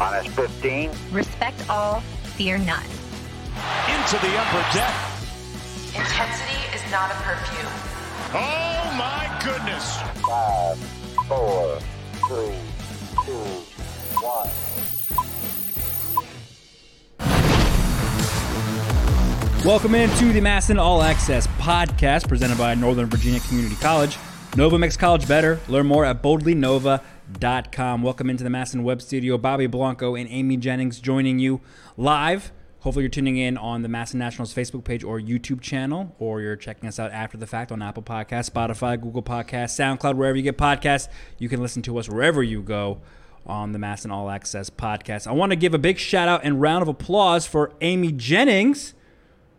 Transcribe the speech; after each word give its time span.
Honest 0.00 0.30
15. 0.30 0.90
Respect 1.12 1.70
all, 1.70 2.00
fear 2.34 2.58
none. 2.58 2.82
Into 2.82 4.18
the 4.18 4.36
upper 4.40 4.76
deck. 4.76 4.92
Intensity 5.94 6.58
is 6.74 6.82
not 6.90 7.12
a 7.12 7.14
perfume. 7.22 7.70
Oh 8.34 8.92
my 8.98 9.40
goodness. 9.44 9.96
Five, 10.26 10.78
four, 11.28 11.78
three, 12.26 12.58
two, 13.24 13.38
one. 14.20 14.50
Welcome 19.64 19.94
into 19.94 20.32
the 20.32 20.40
MASN 20.40 20.80
All 20.80 21.04
Access 21.04 21.46
podcast 21.46 22.26
presented 22.26 22.58
by 22.58 22.74
Northern 22.74 23.06
Virginia 23.06 23.38
Community 23.38 23.76
College. 23.76 24.18
Nova 24.56 24.76
makes 24.76 24.96
college 24.96 25.28
better. 25.28 25.60
Learn 25.68 25.86
more 25.86 26.04
at 26.04 26.20
boldlynova.com. 26.20 27.00
Welcome 27.26 28.28
into 28.28 28.44
the 28.44 28.50
MASN 28.50 28.82
Web 28.82 29.00
Studio. 29.00 29.38
Bobby 29.38 29.66
Blanco 29.66 30.14
and 30.14 30.28
Amy 30.28 30.58
Jennings 30.58 31.00
joining 31.00 31.38
you 31.38 31.62
live. 31.96 32.52
Hopefully, 32.80 33.04
you're 33.04 33.10
tuning 33.10 33.38
in 33.38 33.56
on 33.56 33.80
the 33.80 33.88
MASN 33.88 34.16
Nationals 34.16 34.52
Facebook 34.52 34.84
page 34.84 35.02
or 35.02 35.18
YouTube 35.18 35.62
channel, 35.62 36.14
or 36.18 36.42
you're 36.42 36.54
checking 36.54 36.86
us 36.86 36.98
out 36.98 37.12
after 37.12 37.38
the 37.38 37.46
fact 37.46 37.72
on 37.72 37.80
Apple 37.80 38.02
Podcasts, 38.02 38.50
Spotify, 38.50 39.00
Google 39.00 39.22
Podcasts, 39.22 39.72
SoundCloud, 39.72 40.16
wherever 40.16 40.36
you 40.36 40.42
get 40.42 40.58
podcasts. 40.58 41.08
You 41.38 41.48
can 41.48 41.62
listen 41.62 41.80
to 41.82 41.96
us 41.96 42.10
wherever 42.10 42.42
you 42.42 42.60
go 42.60 43.00
on 43.46 43.72
the 43.72 43.78
MASN 43.78 44.10
All 44.10 44.28
Access 44.28 44.68
podcast. 44.68 45.26
I 45.26 45.32
want 45.32 45.50
to 45.50 45.56
give 45.56 45.72
a 45.72 45.78
big 45.78 45.98
shout 45.98 46.28
out 46.28 46.44
and 46.44 46.60
round 46.60 46.82
of 46.82 46.88
applause 46.88 47.46
for 47.46 47.72
Amy 47.80 48.12
Jennings 48.12 48.92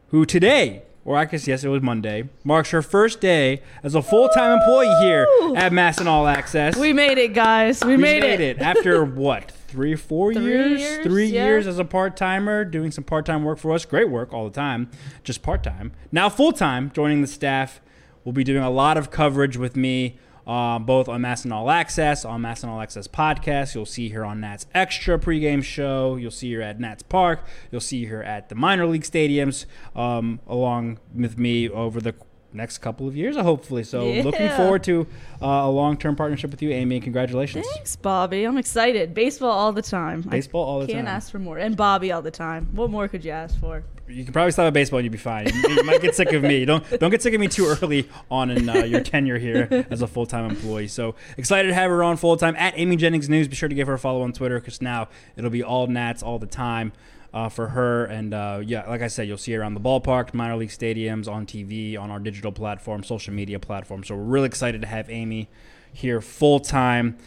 who 0.09 0.23
today, 0.23 0.83
or 1.05 1.15
I 1.15 1.25
guess 1.25 1.47
yes, 1.47 1.63
it 1.63 1.69
was 1.69 1.81
Monday, 1.81 2.27
marks 2.43 2.71
her 2.71 2.81
first 2.81 3.21
day 3.21 3.61
as 3.83 3.93
a 3.95 4.01
full-time 4.01 4.57
employee 4.59 4.93
here 5.01 5.27
at 5.55 5.71
MASN 5.71 6.07
All 6.07 6.27
Access. 6.27 6.75
We 6.75 6.91
made 6.93 7.17
it, 7.19 7.33
guys. 7.33 7.81
We, 7.83 7.95
We 7.95 8.01
made, 8.01 8.23
it. 8.41 8.59
after 8.59 9.05
what 9.05 9.51
three, 9.51 9.95
four 9.95 10.33
Three 10.33 10.43
years, 10.43 10.81
years, 10.81 11.05
three 11.05 11.27
yeah. 11.27 11.45
years 11.45 11.67
as 11.67 11.77
a 11.79 11.85
part-timer, 11.85 12.65
doing 12.65 12.91
some 12.91 13.03
part-time 13.03 13.43
work 13.43 13.59
for 13.59 13.71
us. 13.73 13.85
Great 13.85 14.09
work 14.09 14.33
all 14.33 14.45
the 14.45 14.53
time, 14.53 14.89
just 15.23 15.41
part-time. 15.43 15.91
Now 16.11 16.27
full-time, 16.27 16.91
joining 16.91 17.21
the 17.21 17.27
staff. 17.27 17.81
We'll 18.23 18.33
be 18.33 18.43
doing 18.43 18.63
a 18.63 18.71
lot 18.71 18.97
of 18.97 19.11
coverage 19.11 19.55
with 19.57 19.75
me. 19.75 20.17
Uh, 20.45 20.77
both 20.77 21.09
on 21.09 21.21
MASN 21.21 21.51
All 21.51 21.71
Access, 21.71 22.23
on 22.23 22.41
MASN 22.41 22.67
All 22.67 22.79
Access 22.79 23.07
podcast. 23.07 23.73
You'll 23.73 23.85
see 23.85 24.09
her 24.09 24.23
on 24.23 24.41
Nats 24.41 24.67
Extra 24.75 25.17
pregame 25.17 25.63
show. 25.63 26.17
You'll 26.17 26.29
see 26.31 26.53
her 26.53 26.61
at 26.61 26.79
Nats 26.79 27.01
Park. 27.03 27.45
You'll 27.71 27.81
see 27.81 28.05
her 28.05 28.23
at 28.23 28.49
the 28.49 28.55
minor 28.55 28.85
league 28.85 29.03
stadiums, 29.03 29.65
um, 29.95 30.39
along 30.47 30.99
with 31.15 31.37
me 31.39 31.67
over 31.69 31.99
the 31.99 32.13
next 32.53 32.77
couple 32.77 33.07
of 33.07 33.15
years, 33.15 33.35
hopefully. 33.35 33.83
So, 33.83 34.07
looking 34.07 34.49
forward 34.51 34.83
to 34.85 35.07
uh, 35.41 35.45
a 35.45 35.69
long 35.69 35.97
term 35.97 36.15
partnership 36.15 36.51
with 36.51 36.61
you, 36.61 36.71
Amy. 36.71 36.95
And 36.95 37.03
congratulations. 37.03 37.67
Thanks, 37.73 37.95
Bobby. 37.95 38.43
I'm 38.43 38.57
excited. 38.57 39.13
Baseball 39.13 39.51
all 39.51 39.71
the 39.71 39.81
time. 39.81 40.21
Baseball 40.21 40.63
all 40.63 40.79
the 40.79 40.87
time. 40.87 40.95
Can't 40.95 41.07
ask 41.07 41.31
for 41.31 41.39
more. 41.39 41.57
And 41.57 41.75
Bobby 41.75 42.11
all 42.11 42.21
the 42.21 42.31
time. 42.31 42.69
What 42.73 42.89
more 42.89 43.07
could 43.07 43.25
you 43.25 43.31
ask 43.31 43.59
for? 43.59 43.83
You 44.07 44.23
can 44.23 44.33
probably 44.33 44.51
stop 44.51 44.67
at 44.67 44.73
baseball 44.73 44.99
and 44.99 45.05
you'd 45.05 45.11
be 45.11 45.17
fine. 45.17 45.47
You, 45.47 45.69
you 45.69 45.83
might 45.83 46.01
get 46.01 46.15
sick 46.15 46.31
of 46.33 46.43
me. 46.43 46.63
Don't 46.65 46.83
don't 46.99 47.09
get 47.09 47.23
sick 47.23 47.33
of 47.33 47.39
me 47.39 47.47
too 47.47 47.65
early 47.65 48.07
on 48.29 48.51
in 48.51 48.69
uh, 48.69 48.83
your 48.83 49.01
tenure 49.01 49.39
here 49.39 49.85
as 49.89 50.01
a 50.01 50.07
full 50.07 50.25
time 50.27 50.49
employee. 50.49 50.87
So 50.87 51.15
excited 51.37 51.69
to 51.69 51.73
have 51.73 51.89
her 51.89 52.03
on 52.03 52.17
full 52.17 52.37
time 52.37 52.55
at 52.57 52.77
Amy 52.77 52.97
Jennings 52.97 53.29
News. 53.29 53.47
Be 53.47 53.55
sure 53.55 53.69
to 53.69 53.73
give 53.73 53.87
her 53.87 53.95
a 53.95 53.99
follow 53.99 54.21
on 54.21 54.31
Twitter 54.31 54.59
because 54.59 54.81
now 54.81 55.07
it'll 55.35 55.49
be 55.49 55.63
all 55.63 55.87
Nats 55.87 56.21
all 56.21 56.39
the 56.39 56.47
time. 56.47 56.93
Uh, 57.33 57.49
for 57.49 57.67
her 57.67 58.05
and 58.05 58.33
uh, 58.33 58.61
yeah, 58.63 58.87
like 58.87 59.01
I 59.01 59.07
said, 59.07 59.27
you'll 59.27 59.37
see 59.37 59.51
her 59.51 59.59
around 59.59 59.73
the 59.73 59.81
ballpark, 59.81 60.33
minor 60.33 60.55
league 60.55 60.69
stadiums, 60.69 61.27
on 61.27 61.45
TV, 61.45 61.99
on 61.99 62.09
our 62.09 62.19
digital 62.19 62.53
platform, 62.53 63.03
social 63.03 63.33
media 63.33 63.59
platform. 63.59 64.05
So 64.05 64.15
we're 64.15 64.23
really 64.23 64.45
excited 64.45 64.79
to 64.79 64.87
have 64.87 65.09
Amy 65.09 65.49
here 65.91 66.21
full 66.21 66.61
time. 66.61 67.17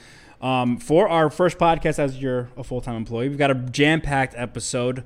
Um, 0.40 0.78
for 0.78 1.08
our 1.08 1.28
first 1.30 1.58
podcast 1.58 1.98
as 1.98 2.22
you're 2.22 2.48
a 2.56 2.64
full 2.64 2.80
time 2.80 2.96
employee, 2.96 3.28
we've 3.28 3.36
got 3.36 3.50
a 3.50 3.54
jam 3.54 4.00
packed 4.00 4.34
episode. 4.36 5.04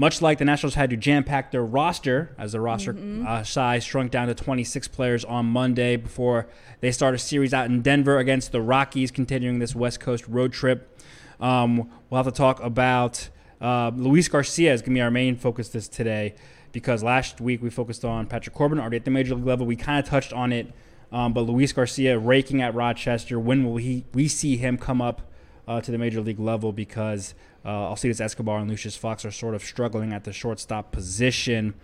Much 0.00 0.22
like 0.22 0.38
the 0.38 0.44
Nationals 0.44 0.76
had 0.76 0.90
to 0.90 0.96
jam 0.96 1.24
pack 1.24 1.50
their 1.50 1.64
roster 1.64 2.32
as 2.38 2.52
the 2.52 2.60
roster 2.60 2.96
uh, 3.26 3.42
size 3.42 3.82
shrunk 3.82 4.12
down 4.12 4.28
to 4.28 4.34
26 4.34 4.86
players 4.88 5.24
on 5.24 5.44
Monday 5.44 5.96
before 5.96 6.46
they 6.80 6.92
start 6.92 7.16
a 7.16 7.18
series 7.18 7.52
out 7.52 7.66
in 7.66 7.82
Denver 7.82 8.18
against 8.18 8.52
the 8.52 8.62
Rockies, 8.62 9.10
continuing 9.10 9.58
this 9.58 9.74
West 9.74 9.98
Coast 9.98 10.26
road 10.28 10.52
trip. 10.52 10.96
Um, 11.40 11.90
we'll 12.08 12.22
have 12.22 12.32
to 12.32 12.36
talk 12.36 12.62
about 12.62 13.28
uh, 13.60 13.90
Luis 13.92 14.28
Garcia 14.28 14.72
is 14.72 14.82
going 14.82 14.94
to 14.94 14.98
be 14.98 15.02
our 15.02 15.10
main 15.10 15.34
focus 15.34 15.68
this 15.70 15.88
today 15.88 16.36
because 16.70 17.02
last 17.02 17.40
week 17.40 17.60
we 17.60 17.68
focused 17.68 18.04
on 18.04 18.26
Patrick 18.26 18.54
Corbin 18.54 18.78
already 18.78 18.98
at 18.98 19.04
the 19.04 19.10
major 19.10 19.34
league 19.34 19.46
level. 19.46 19.66
We 19.66 19.74
kind 19.74 19.98
of 19.98 20.08
touched 20.08 20.32
on 20.32 20.52
it, 20.52 20.72
um, 21.10 21.32
but 21.32 21.40
Luis 21.40 21.72
Garcia 21.72 22.16
raking 22.20 22.62
at 22.62 22.72
Rochester. 22.72 23.38
When 23.40 23.64
will 23.64 23.78
he 23.78 24.04
we 24.14 24.28
see 24.28 24.56
him 24.58 24.78
come 24.78 25.02
up 25.02 25.22
uh, 25.66 25.80
to 25.80 25.90
the 25.90 25.98
major 25.98 26.20
league 26.20 26.38
level? 26.38 26.72
Because 26.72 27.34
uh, 27.64 27.68
Alcides 27.68 28.20
Escobar 28.20 28.58
and 28.58 28.70
Lucius 28.70 28.96
Fox 28.96 29.24
are 29.24 29.30
sort 29.30 29.54
of 29.54 29.62
struggling 29.62 30.12
at 30.12 30.24
the 30.24 30.32
shortstop 30.32 30.92
position. 30.92 31.74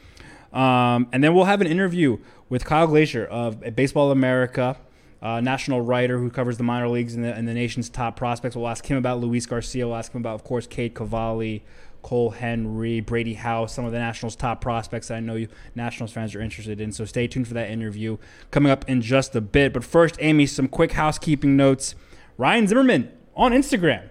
Um, 0.52 1.08
and 1.12 1.22
then 1.22 1.34
we'll 1.34 1.44
have 1.46 1.60
an 1.60 1.66
interview 1.66 2.18
with 2.48 2.64
Kyle 2.64 2.86
Glaser 2.86 3.26
of 3.26 3.74
Baseball 3.74 4.10
America, 4.12 4.76
uh, 5.20 5.40
national 5.40 5.80
writer 5.80 6.18
who 6.18 6.30
covers 6.30 6.58
the 6.58 6.62
minor 6.62 6.88
leagues 6.88 7.14
and 7.14 7.24
the, 7.24 7.34
and 7.34 7.48
the 7.48 7.54
nation's 7.54 7.88
top 7.88 8.16
prospects. 8.16 8.54
We'll 8.54 8.68
ask 8.68 8.86
him 8.86 8.96
about 8.96 9.18
Luis 9.20 9.46
Garcia. 9.46 9.86
We'll 9.86 9.96
ask 9.96 10.12
him 10.12 10.20
about, 10.20 10.34
of 10.34 10.44
course, 10.44 10.66
Cade 10.66 10.94
Cavalli, 10.94 11.64
Cole 12.02 12.30
Henry, 12.30 13.00
Brady 13.00 13.34
House, 13.34 13.74
some 13.74 13.84
of 13.84 13.92
the 13.92 13.98
Nationals' 13.98 14.36
top 14.36 14.60
prospects 14.60 15.08
that 15.08 15.16
I 15.16 15.20
know 15.20 15.34
you 15.34 15.48
Nationals 15.74 16.12
fans 16.12 16.34
are 16.34 16.40
interested 16.40 16.80
in. 16.80 16.92
So 16.92 17.04
stay 17.04 17.26
tuned 17.26 17.48
for 17.48 17.54
that 17.54 17.70
interview 17.70 18.18
coming 18.50 18.70
up 18.70 18.88
in 18.88 19.00
just 19.00 19.34
a 19.34 19.40
bit. 19.40 19.72
But 19.72 19.82
first, 19.82 20.16
Amy, 20.20 20.46
some 20.46 20.68
quick 20.68 20.92
housekeeping 20.92 21.56
notes. 21.56 21.94
Ryan 22.36 22.68
Zimmerman 22.68 23.10
on 23.34 23.52
Instagram 23.52 24.10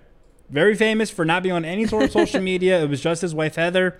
very 0.49 0.75
famous 0.75 1.09
for 1.09 1.25
not 1.25 1.43
being 1.43 1.55
on 1.55 1.65
any 1.65 1.85
sort 1.85 2.03
of 2.03 2.11
social 2.11 2.41
media. 2.51 2.81
It 2.83 2.89
was 2.89 3.01
just 3.01 3.21
his 3.21 3.33
wife 3.33 3.55
Heather. 3.55 3.97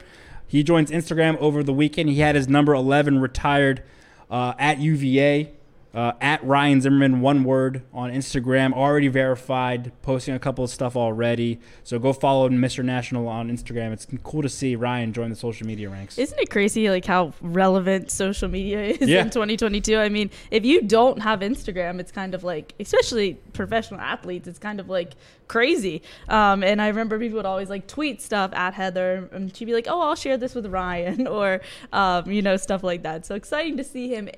He 0.47 0.63
joins 0.63 0.91
Instagram 0.91 1.37
over 1.37 1.63
the 1.63 1.73
weekend. 1.73 2.09
He 2.09 2.19
had 2.19 2.35
his 2.35 2.47
number 2.47 2.73
11 2.73 3.19
retired 3.19 3.81
uh, 4.29 4.53
at 4.59 4.79
UVA. 4.79 5.51
Uh, 5.93 6.11
at 6.21 6.43
Ryan 6.43 6.81
Zimmerman, 6.81 7.21
one 7.21 7.43
word 7.43 7.83
on 7.93 8.11
Instagram, 8.11 8.73
already 8.73 9.09
verified, 9.09 9.91
posting 10.01 10.33
a 10.33 10.39
couple 10.39 10.63
of 10.63 10.71
stuff 10.71 10.95
already. 10.95 11.59
So 11.83 11.99
go 11.99 12.13
follow 12.13 12.49
Mr. 12.49 12.83
National 12.83 13.27
on 13.27 13.51
Instagram. 13.51 13.91
It's 13.93 14.07
cool 14.23 14.41
to 14.41 14.49
see 14.49 14.75
Ryan 14.75 15.13
join 15.13 15.29
the 15.29 15.35
social 15.35 15.67
media 15.67 15.89
ranks. 15.89 16.17
Isn't 16.17 16.39
it 16.39 16.49
crazy 16.49 16.89
like 16.89 17.05
how 17.05 17.33
relevant 17.41 18.09
social 18.09 18.49
media 18.49 18.81
is 18.85 19.07
Yeah. 19.07 19.21
in 19.21 19.29
2022? 19.29 19.95
I 19.97 20.09
mean, 20.09 20.31
if 20.49 20.65
you 20.65 20.81
don't 20.81 21.21
have 21.21 21.41
Instagram, 21.41 21.99
it's 21.99 22.11
kind 22.11 22.33
of 22.33 22.43
like, 22.43 22.73
especially 22.79 23.35
professional 23.53 23.99
athletes, 23.99 24.47
it's 24.47 24.57
kind 24.59 24.79
of 24.79 24.89
like 24.89 25.13
crazy. 25.47 26.01
Um, 26.27 26.63
and 26.63 26.81
I 26.81 26.87
remember 26.87 27.19
people 27.19 27.37
would 27.37 27.45
always 27.45 27.69
like 27.69 27.85
tweet 27.85 28.19
stuff 28.19 28.51
at 28.55 28.73
Heather, 28.73 29.29
and 29.31 29.55
she'd 29.55 29.65
be 29.65 29.73
like, 29.73 29.87
"Oh, 29.87 30.01
I'll 30.01 30.15
share 30.15 30.37
this 30.37 30.55
with 30.55 30.65
Ryan," 30.65 31.27
or 31.37 31.61
um, 31.91 32.31
you 32.31 32.41
know, 32.41 32.57
stuff 32.57 32.81
like 32.83 33.03
that. 33.03 33.27
So 33.27 33.35
exciting 33.35 33.77
to 33.77 33.83
see 33.83 34.07
him 34.07 34.29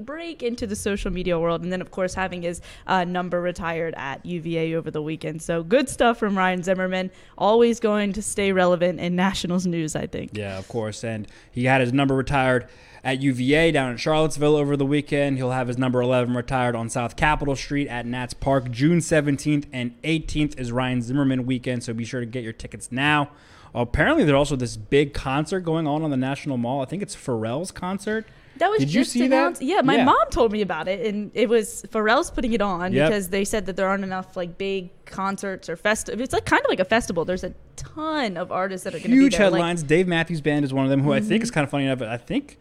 break 0.00 0.42
into 0.42 0.66
the 0.66 0.76
social 0.76 1.10
media 1.10 1.38
world 1.38 1.62
and 1.62 1.72
then 1.72 1.80
of 1.80 1.90
course 1.90 2.14
having 2.14 2.42
his 2.42 2.60
uh, 2.86 3.04
number 3.04 3.40
retired 3.40 3.94
at 3.96 4.24
uva 4.24 4.74
over 4.74 4.90
the 4.90 5.02
weekend 5.02 5.42
so 5.42 5.62
good 5.62 5.88
stuff 5.88 6.18
from 6.18 6.36
ryan 6.36 6.62
zimmerman 6.62 7.10
always 7.36 7.80
going 7.80 8.12
to 8.12 8.22
stay 8.22 8.52
relevant 8.52 9.00
in 9.00 9.16
nationals 9.16 9.66
news 9.66 9.96
i 9.96 10.06
think 10.06 10.28
Yeah, 10.38 10.58
of 10.58 10.68
course. 10.68 11.04
And 11.04 11.26
he 11.50 11.64
had 11.64 11.80
his 11.80 11.92
number 11.92 12.14
retired 12.14 12.68
at 13.04 13.20
UVA 13.20 13.70
down 13.72 13.90
in 13.92 13.96
Charlottesville 13.96 14.56
over 14.56 14.76
the 14.76 14.86
weekend. 14.86 15.36
He'll 15.36 15.52
have 15.52 15.68
his 15.68 15.78
number 15.78 16.00
11 16.00 16.34
retired 16.34 16.74
on 16.74 16.88
South 16.88 17.16
Capitol 17.16 17.56
Street 17.56 17.88
at 17.88 18.06
Nats 18.06 18.34
Park. 18.34 18.70
June 18.70 18.98
17th 18.98 19.66
and 19.72 20.00
18th 20.02 20.58
is 20.58 20.72
Ryan 20.72 21.02
Zimmerman 21.02 21.46
weekend, 21.46 21.84
so 21.84 21.92
be 21.92 22.04
sure 22.04 22.20
to 22.20 22.26
get 22.26 22.42
your 22.42 22.52
tickets 22.52 22.90
now. 22.90 23.30
Apparently, 23.74 24.24
there's 24.24 24.36
also 24.36 24.56
this 24.56 24.76
big 24.76 25.14
concert 25.14 25.60
going 25.60 25.86
on 25.86 26.02
on 26.02 26.10
the 26.10 26.16
National 26.16 26.56
Mall. 26.56 26.82
I 26.82 26.86
think 26.86 27.02
it's 27.02 27.14
Pharrell's 27.14 27.70
concert. 27.70 28.26
That 28.58 28.70
was 28.70 28.80
Did 28.80 28.92
you 28.94 29.00
just 29.00 29.12
see 29.12 29.20
that? 29.20 29.26
announced. 29.26 29.62
Yeah, 29.62 29.80
my 29.82 29.96
Yeah. 29.96 30.04
mom 30.04 30.28
told 30.30 30.52
me 30.52 30.60
about 30.62 30.88
it, 30.88 31.06
and 31.06 31.30
it 31.34 31.48
was 31.48 31.84
Pharrell's 31.90 32.30
putting 32.30 32.52
it 32.52 32.60
on 32.60 32.92
Yep. 32.92 33.08
because 33.08 33.28
they 33.28 33.44
said 33.44 33.66
that 33.66 33.76
there 33.76 33.88
aren't 33.88 34.04
enough 34.04 34.36
like 34.36 34.58
big 34.58 34.90
concerts 35.06 35.68
or 35.68 35.76
festival. 35.76 36.20
It's 36.22 36.32
like 36.32 36.44
kind 36.44 36.60
of 36.64 36.68
like 36.68 36.80
a 36.80 36.84
festival. 36.84 37.24
There's 37.24 37.44
a 37.44 37.54
ton 37.76 38.36
of 38.36 38.50
artists 38.52 38.84
that 38.84 38.94
are 38.94 38.98
going 38.98 39.10
to 39.10 39.16
be 39.16 39.22
Huge 39.22 39.36
there. 39.36 39.50
like- 39.50 39.60
headlines. 39.60 39.82
Dave 39.82 40.06
Matthews 40.08 40.40
Band 40.40 40.64
is 40.64 40.72
one 40.74 40.84
of 40.84 40.90
them, 40.90 41.02
who 41.02 41.12
I 41.12 41.20
think 41.20 41.42
is 41.42 41.50
kind 41.50 41.64
of 41.64 41.70
funny 41.70 41.84
enough. 41.86 42.02
I 42.02 42.16
think 42.16 42.58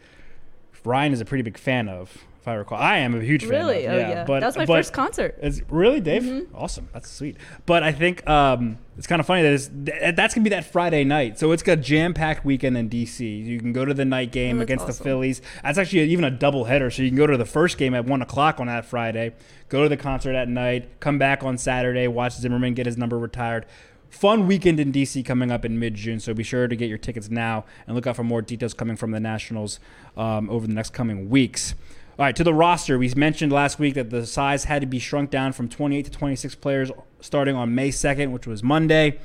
Ryan 0.85 1.11
is 1.13 1.19
a 1.21 1.25
pretty 1.25 1.41
big 1.41 1.57
fan 1.57 1.89
of, 1.89 2.17
if 2.39 2.47
I 2.47 2.53
recall. 2.53 2.77
I 2.79 2.97
am 2.99 3.13
a 3.15 3.21
huge 3.21 3.41
fan 3.41 3.49
really? 3.51 3.85
of. 3.85 3.93
oh 3.93 3.97
yeah, 3.97 4.23
But, 4.25 4.39
that 4.39 4.45
was 4.45 4.57
my 4.57 4.65
but- 4.65 4.77
first 4.77 4.93
concert. 4.93 5.37
It's 5.41 5.61
really 5.69 5.99
Dave. 5.99 6.47
Awesome. 6.55 6.87
That's 6.93 7.09
sweet. 7.09 7.35
But 7.65 7.83
I 7.83 7.91
think 7.91 8.27
um, 8.29 8.77
it's 8.97 9.07
kind 9.07 9.19
of 9.19 9.25
funny 9.25 9.43
that 9.43 9.53
it's, 9.53 9.69
that's 10.15 10.33
gonna 10.33 10.43
be 10.43 10.49
that 10.49 10.65
Friday 10.65 11.03
night. 11.03 11.37
So 11.37 11.51
it's 11.51 11.63
got 11.63 11.81
jam 11.81 12.13
packed 12.13 12.43
weekend 12.43 12.77
in 12.77 12.89
DC. 12.89 13.45
You 13.45 13.59
can 13.59 13.71
go 13.73 13.85
to 13.85 13.93
the 13.93 14.05
night 14.05 14.31
game 14.31 14.59
Oh, 14.59 14.63
against 14.63 14.87
the. 14.87 14.93
Phillies. 14.93 15.41
That's 15.63 15.77
actually 15.77 16.01
even 16.03 16.25
a 16.25 16.31
double 16.31 16.63
header. 16.65 16.89
So 16.89 17.03
you 17.03 17.09
can 17.09 17.17
go 17.17 17.27
to 17.27 17.37
the 17.37 17.45
first 17.45 17.77
game 17.77 17.93
at 17.93 18.05
one 18.05 18.21
o'clock 18.21 18.59
on 18.59 18.67
that 18.67 18.85
Friday, 18.85 19.33
go 19.69 19.83
to 19.83 19.89
the 19.89 19.97
concert 19.97 20.33
at 20.33 20.49
night, 20.49 20.99
come 20.99 21.17
back 21.19 21.43
on 21.43 21.57
Saturday, 21.57 22.07
watch 22.07 22.33
Zimmerman 22.33 22.73
get 22.73 22.85
his 22.87 22.97
number 22.97 23.19
retired. 23.19 23.65
Fun 24.09 24.47
weekend 24.47 24.79
in 24.79 24.91
DC 24.91 25.23
coming 25.25 25.51
up 25.51 25.65
in 25.65 25.77
mid 25.77 25.93
June, 25.93 26.19
so 26.19 26.33
be 26.33 26.41
sure 26.41 26.67
to 26.67 26.75
get 26.75 26.87
your 26.89 26.97
tickets 26.97 27.29
now 27.29 27.65
and 27.85 27.95
look 27.95 28.07
out 28.07 28.15
for 28.15 28.23
more 28.23 28.41
details 28.41 28.73
coming 28.73 28.95
from 28.95 29.11
the 29.11 29.19
Nationals 29.19 29.79
um, 30.15 30.49
over 30.49 30.65
the 30.65 30.73
next 30.73 30.93
coming 30.93 31.29
weeks. 31.29 31.75
All 32.19 32.25
right, 32.25 32.35
to 32.35 32.43
the 32.43 32.53
roster. 32.53 32.97
We 32.97 33.13
mentioned 33.13 33.51
last 33.51 33.77
week 33.77 33.93
that 33.93 34.09
the 34.09 34.25
size 34.25 34.63
had 34.63 34.81
to 34.81 34.87
be 34.87 34.97
shrunk 34.97 35.29
down 35.29 35.53
from 35.53 35.69
28 35.69 36.05
to 36.05 36.09
26 36.09 36.55
players 36.55 36.89
starting 37.21 37.55
on 37.55 37.75
May 37.75 37.89
2nd, 37.89 38.31
which 38.31 38.47
was 38.47 38.63
Monday. 38.63 39.19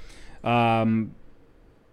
Um, 0.44 1.14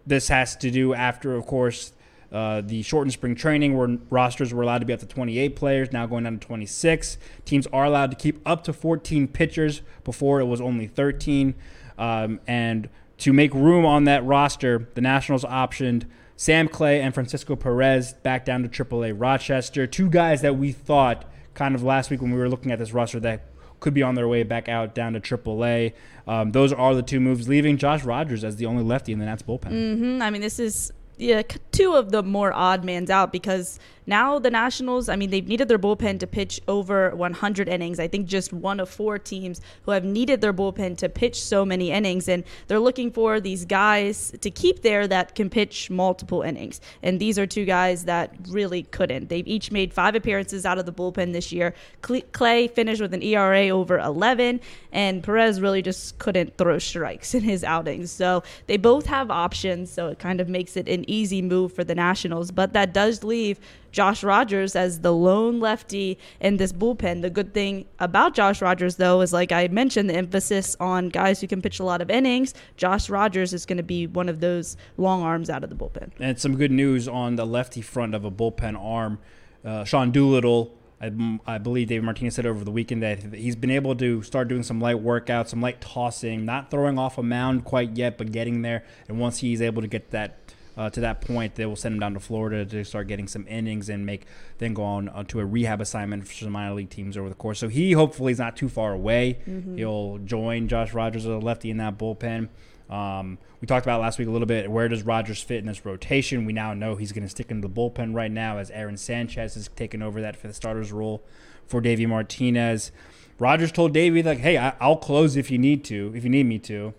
this 0.06 0.28
has 0.28 0.58
to 0.58 0.70
do 0.70 0.94
after, 0.94 1.36
of 1.36 1.46
course, 1.46 1.94
uh, 2.34 2.60
the 2.60 2.82
shortened 2.82 3.14
spring 3.14 3.34
training 3.34 3.78
where 3.78 3.98
rosters 4.10 4.54
were 4.54 4.62
allowed 4.62 4.80
to 4.80 4.86
be 4.86 4.92
up 4.92 5.00
to 5.00 5.06
28 5.06 5.56
players, 5.56 5.94
now 5.94 6.06
going 6.06 6.26
down 6.26 6.38
to 6.38 6.46
26. 6.46 7.18
Teams 7.46 7.66
are 7.68 7.86
allowed 7.86 8.12
to 8.12 8.18
keep 8.18 8.46
up 8.46 8.66
to 8.66 8.74
14 8.74 9.30
pitchers. 9.30 9.82
Before 10.04 10.42
it 10.42 10.46
was 10.48 10.60
only 10.60 10.88
13. 10.88 11.56
Um, 11.98 12.42
and 12.46 12.90
to 13.20 13.32
make 13.32 13.54
room 13.54 13.86
on 13.86 14.04
that 14.04 14.26
roster, 14.26 14.90
the 14.96 15.02
Nationals 15.02 15.46
optioned 15.46 16.04
Sam 16.40 16.70
Clay 16.70 17.02
and 17.02 17.14
Francisco 17.14 17.58
Perez 17.58 18.14
back 18.14 18.46
down 18.46 18.64
to 18.64 18.70
AAA 18.70 19.14
Rochester. 19.14 19.86
Two 19.86 20.10
guys 20.10 20.40
that 20.42 20.56
we 20.56 20.72
thought 20.72 21.26
kind 21.54 21.76
of 21.76 21.84
last 21.84 22.10
week 22.10 22.22
when 22.22 22.32
we 22.32 22.38
were 22.38 22.48
looking 22.48 22.72
at 22.72 22.80
this 22.80 22.94
roster 22.94 23.20
that 23.20 23.48
could 23.82 23.94
be 23.94 24.02
on 24.02 24.16
their 24.16 24.26
way 24.26 24.44
back 24.44 24.70
out 24.70 24.96
down 24.96 25.12
to 25.12 25.20
AAA. 25.20 25.92
Um, 26.30 26.54
those 26.54 26.72
are 26.72 26.96
the 26.96 27.04
two 27.04 27.20
moves, 27.20 27.50
leaving 27.50 27.78
Josh 27.78 28.06
Rogers 28.06 28.46
as 28.46 28.56
the 28.56 28.68
only 28.68 28.84
lefty 28.84 29.12
in 29.12 29.20
the 29.20 29.26
Nats 29.26 29.44
bullpen. 29.44 29.66
Mm-hmm. 29.66 30.22
I 30.22 30.30
mean, 30.30 30.40
this 30.40 30.60
is 30.60 30.94
yeah, 31.18 31.42
two 31.80 31.96
of 31.96 32.12
the 32.12 32.22
more 32.22 32.52
odd 32.52 32.84
mans 32.84 33.10
out 33.10 33.32
because 33.32 33.80
now 34.10 34.40
the 34.40 34.50
Nationals, 34.50 35.08
I 35.08 35.16
mean, 35.16 35.30
they've 35.30 35.48
needed 35.48 35.68
their 35.68 35.78
bullpen 35.78 36.20
to 36.22 36.26
pitch 36.26 36.60
over 36.68 37.16
100 37.16 37.70
innings. 37.70 38.00
I 38.00 38.08
think 38.08 38.26
just 38.26 38.52
one 38.52 38.80
of 38.80 38.90
four 38.90 39.20
teams 39.20 39.62
who 39.84 39.92
have 39.92 40.04
needed 40.04 40.42
their 40.42 40.52
bullpen 40.52 40.98
to 40.98 41.08
pitch 41.08 41.40
so 41.40 41.64
many 41.64 41.92
innings, 41.92 42.28
and 42.28 42.44
they're 42.68 42.80
looking 42.80 43.12
for 43.12 43.40
these 43.40 43.66
guys 43.66 44.34
to 44.42 44.50
keep 44.50 44.82
there 44.82 45.08
that 45.08 45.36
can 45.36 45.48
pitch 45.48 45.92
multiple 45.92 46.42
innings. 46.42 46.82
And 47.04 47.20
these 47.20 47.38
are 47.38 47.46
two 47.46 47.66
guys 47.66 48.06
that 48.06 48.36
really 48.50 48.82
couldn't. 48.82 49.30
They've 49.30 49.48
each 49.48 49.72
made 49.72 49.94
five 49.94 50.16
appearances 50.16 50.66
out 50.66 50.80
of 50.80 50.88
the 50.88 50.92
bullpen 50.92 51.32
this 51.32 51.52
year. 51.52 51.76
Clay 52.02 52.68
finished 52.68 53.02
with 53.02 53.14
an 53.14 53.22
ERA 53.22 53.70
over 53.70 54.00
11, 54.00 54.60
and 54.92 55.24
Perez 55.24 55.62
really 55.62 55.84
just 55.84 56.18
couldn't 56.18 56.58
throw 56.58 56.80
strikes 56.80 57.36
in 57.36 57.44
his 57.44 57.64
outings. 57.64 58.10
So 58.12 58.42
they 58.66 58.78
both 58.78 59.06
have 59.06 59.30
options, 59.30 59.92
so 59.92 60.08
it 60.08 60.18
kind 60.18 60.42
of 60.42 60.50
makes 60.50 60.76
it 60.76 60.90
an 60.90 61.08
easy 61.08 61.44
move 61.44 61.69
for 61.70 61.84
the 61.84 61.96
Nationals. 61.96 62.52
But 62.52 62.74
that 62.74 62.94
does 62.94 63.24
leave 63.24 63.60
Josh 63.92 64.24
Rogers 64.24 64.76
as 64.76 65.00
the 65.00 65.14
lone 65.14 65.60
lefty 65.60 66.18
in 66.40 66.58
this 66.58 66.72
bullpen. 66.72 67.22
The 67.22 67.30
good 67.30 67.54
thing 67.54 67.86
about 68.00 68.34
Josh 68.34 68.62
Rogers, 68.62 68.98
though, 68.98 69.22
is 69.22 69.34
like 69.34 69.52
I 69.52 69.68
mentioned, 69.68 70.10
the 70.10 70.16
emphasis 70.16 70.76
on 70.80 71.10
guys 71.10 71.42
who 71.42 71.48
can 71.48 71.62
pitch 71.62 71.80
a 71.80 71.84
lot 71.84 72.02
of 72.02 72.10
innings. 72.10 72.54
Josh 72.78 73.10
Rogers 73.10 73.54
is 73.54 73.66
going 73.66 73.78
to 73.78 73.84
be 73.84 74.08
one 74.08 74.30
of 74.30 74.40
those 74.40 74.78
long 74.98 75.22
arms 75.24 75.50
out 75.50 75.64
of 75.64 75.70
the 75.70 75.76
bullpen. 75.76 76.12
And 76.20 76.40
some 76.40 76.56
good 76.56 76.72
news 76.72 77.08
on 77.08 77.36
the 77.36 77.46
lefty 77.46 77.82
front 77.82 78.16
of 78.16 78.26
a 78.26 78.32
bullpen 78.32 78.80
arm. 78.80 79.20
Uh, 79.64 79.84
Sean 79.84 80.12
Doolittle, 80.12 80.74
I, 81.02 81.12
I 81.46 81.58
believe 81.58 81.88
David 81.88 82.04
Martinez 82.04 82.36
said 82.36 82.46
over 82.46 82.64
the 82.64 82.72
weekend 82.72 83.04
that 83.04 83.34
he's 83.34 83.56
been 83.56 83.72
able 83.72 83.96
to 83.96 84.22
start 84.22 84.48
doing 84.48 84.64
some 84.64 84.80
light 84.80 84.98
workouts, 84.98 85.50
some 85.50 85.62
light 85.62 85.82
tossing, 85.82 86.46
not 86.46 86.72
throwing 86.72 86.98
off 86.98 87.18
a 87.18 87.24
mound 87.24 87.66
quite 87.66 87.98
yet, 87.98 88.18
but 88.18 88.32
getting 88.32 88.62
there. 88.62 88.84
And 89.08 89.20
once 89.20 89.40
he's 89.40 89.62
able 89.62 89.82
to 89.82 89.88
get 89.88 90.12
that 90.12 90.54
uh, 90.80 90.90
to 90.90 91.02
that 91.02 91.20
point, 91.20 91.56
they 91.56 91.66
will 91.66 91.76
send 91.76 91.94
him 91.94 92.00
down 92.00 92.14
to 92.14 92.22
Florida 92.22 92.66
to 92.66 92.86
start 92.86 93.10
getting 93.10 93.28
some 93.28 93.46
innings 93.50 93.90
and 93.90 94.06
make 94.06 94.26
then 94.60 94.74
go 94.74 94.82
on 94.84 95.10
uh, 95.10 95.24
to 95.26 95.42
a 95.42 95.46
rehab 95.46 95.82
assignment 95.82 96.26
for 96.26 96.34
some 96.34 96.54
minor 96.54 96.74
league 96.74 96.90
teams 96.90 97.18
over 97.18 97.28
the 97.28 97.36
course. 97.36 97.60
So 97.60 97.68
he 97.68 97.92
hopefully 97.92 98.32
is 98.32 98.40
not 98.40 98.56
too 98.56 98.70
far 98.70 98.94
away. 98.94 99.40
He'll 99.76 100.20
join 100.20 100.70
Josh 100.70 100.94
Rogers 100.94 101.26
as 101.26 101.32
a 101.32 101.38
lefty 101.38 101.70
in 101.70 101.78
that 101.78 101.98
bullpen. 101.98 102.48
Um, 102.90 103.40
we 103.60 103.68
talked 103.68 103.86
about 103.86 104.00
last 104.00 104.20
week 104.20 104.30
a 104.30 104.32
little 104.32 104.48
bit. 104.48 104.72
Where 104.72 104.88
does 104.88 105.04
Rogers 105.04 105.42
fit 105.42 105.58
in 105.58 105.66
this 105.66 105.86
rotation? 105.86 106.46
We 106.46 106.54
now 106.54 106.74
know 106.74 106.96
he's 106.96 107.12
going 107.12 107.26
to 107.26 107.30
stick 107.30 107.52
into 107.52 107.68
the 107.68 107.74
bullpen 107.74 108.16
right 108.16 108.32
now 108.32 108.58
as 108.58 108.72
Aaron 108.72 108.96
Sanchez 108.96 109.58
is 109.58 109.70
taking 109.76 110.02
over 110.02 110.22
that 110.22 110.38
fifth 110.38 110.56
starter's 110.56 110.94
role 110.94 111.22
for 111.68 111.82
Davey 111.82 112.06
Martinez. 112.06 112.94
Rogers 113.38 113.74
told 113.74 113.94
Davey 113.94 114.24
like, 114.24 114.40
"Hey, 114.40 114.58
I, 114.58 114.76
I'll 114.80 114.98
close 114.98 115.36
if 115.36 115.52
you 115.52 115.58
need 115.58 115.84
to, 115.86 116.14
if 116.16 116.24
you 116.24 116.30
need 116.30 116.46
me 116.46 116.58
to." 116.60 116.94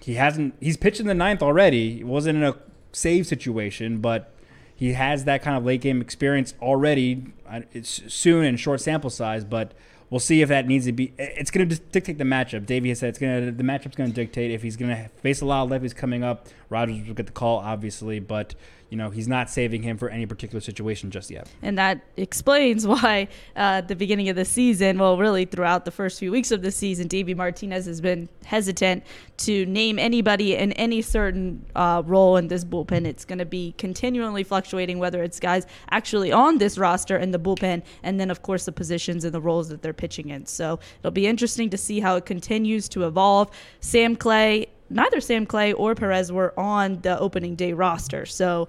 He 0.00 0.14
hasn't. 0.14 0.54
He's 0.60 0.76
pitching 0.76 1.06
the 1.06 1.14
ninth 1.14 1.40
already. 1.40 2.00
It 2.00 2.06
wasn't 2.06 2.38
in 2.38 2.44
a 2.44 2.56
save 2.92 3.26
situation, 3.26 3.98
but 3.98 4.32
he 4.74 4.92
has 4.92 5.24
that 5.24 5.42
kind 5.42 5.56
of 5.56 5.64
late 5.64 5.80
game 5.80 6.00
experience 6.00 6.54
already. 6.60 7.26
Uh, 7.48 7.60
It's 7.72 8.12
soon 8.12 8.44
and 8.44 8.58
short 8.58 8.80
sample 8.80 9.10
size, 9.10 9.44
but 9.44 9.72
we'll 10.10 10.20
see 10.20 10.42
if 10.42 10.48
that 10.48 10.66
needs 10.66 10.86
to 10.86 10.92
be. 10.92 11.12
It's 11.18 11.50
going 11.50 11.68
to 11.68 11.76
dictate 11.76 12.18
the 12.18 12.24
matchup. 12.24 12.66
Davey 12.66 12.88
has 12.90 12.98
said 12.98 13.10
it's 13.10 13.18
going 13.18 13.46
to 13.46 13.52
the 13.52 13.62
matchup's 13.62 13.96
going 13.96 14.10
to 14.10 14.14
dictate 14.14 14.50
if 14.50 14.62
he's 14.62 14.76
going 14.76 14.94
to 14.94 15.08
face 15.20 15.40
a 15.40 15.46
lot 15.46 15.64
of 15.64 15.70
lefties 15.70 15.94
coming 15.94 16.22
up. 16.22 16.48
Rogers 16.68 17.06
will 17.06 17.14
get 17.14 17.26
the 17.26 17.32
call, 17.32 17.58
obviously, 17.58 18.20
but 18.20 18.54
you 18.92 18.98
know 18.98 19.08
he's 19.08 19.26
not 19.26 19.48
saving 19.48 19.82
him 19.82 19.96
for 19.96 20.10
any 20.10 20.26
particular 20.26 20.60
situation 20.60 21.10
just 21.10 21.30
yet. 21.30 21.48
And 21.62 21.78
that 21.78 22.02
explains 22.18 22.86
why 22.92 23.28
uh, 23.56 23.80
at 23.80 23.88
the 23.88 23.96
beginning 23.96 24.28
of 24.28 24.36
the 24.36 24.44
season, 24.44 24.98
well, 24.98 25.16
really 25.16 25.46
throughout 25.46 25.86
the 25.86 25.90
first 25.90 26.18
few 26.18 26.30
weeks 26.30 26.50
of 26.50 26.60
the 26.60 26.70
season, 26.70 27.08
Davey 27.08 27.32
Martinez 27.32 27.86
has 27.86 28.02
been 28.02 28.28
hesitant 28.44 29.02
to 29.38 29.64
name 29.64 29.98
anybody 29.98 30.56
in 30.56 30.72
any 30.72 31.00
certain 31.00 31.64
uh, 31.74 32.02
role 32.04 32.36
in 32.36 32.48
this 32.48 32.66
bullpen. 32.66 33.06
It's 33.06 33.24
going 33.24 33.38
to 33.38 33.46
be 33.46 33.74
continually 33.78 34.44
fluctuating, 34.44 34.98
whether 34.98 35.22
it's 35.22 35.40
guys 35.40 35.66
actually 35.90 36.30
on 36.30 36.58
this 36.58 36.76
roster 36.76 37.16
in 37.16 37.30
the 37.30 37.38
bullpen, 37.38 37.82
and 38.02 38.20
then, 38.20 38.30
of 38.30 38.42
course, 38.42 38.66
the 38.66 38.72
positions 38.72 39.24
and 39.24 39.32
the 39.32 39.40
roles 39.40 39.70
that 39.70 39.80
they're 39.80 39.94
pitching 39.94 40.28
in. 40.28 40.44
So 40.44 40.78
it'll 40.98 41.12
be 41.12 41.26
interesting 41.26 41.70
to 41.70 41.78
see 41.78 42.00
how 42.00 42.16
it 42.16 42.26
continues 42.26 42.90
to 42.90 43.06
evolve. 43.06 43.50
Sam 43.80 44.16
Clay 44.16 44.68
neither 44.92 45.20
Sam 45.20 45.46
Clay 45.46 45.72
or 45.72 45.94
Perez 45.94 46.30
were 46.30 46.58
on 46.58 47.00
the 47.02 47.18
opening 47.18 47.54
day 47.54 47.72
roster. 47.72 48.26
So 48.26 48.68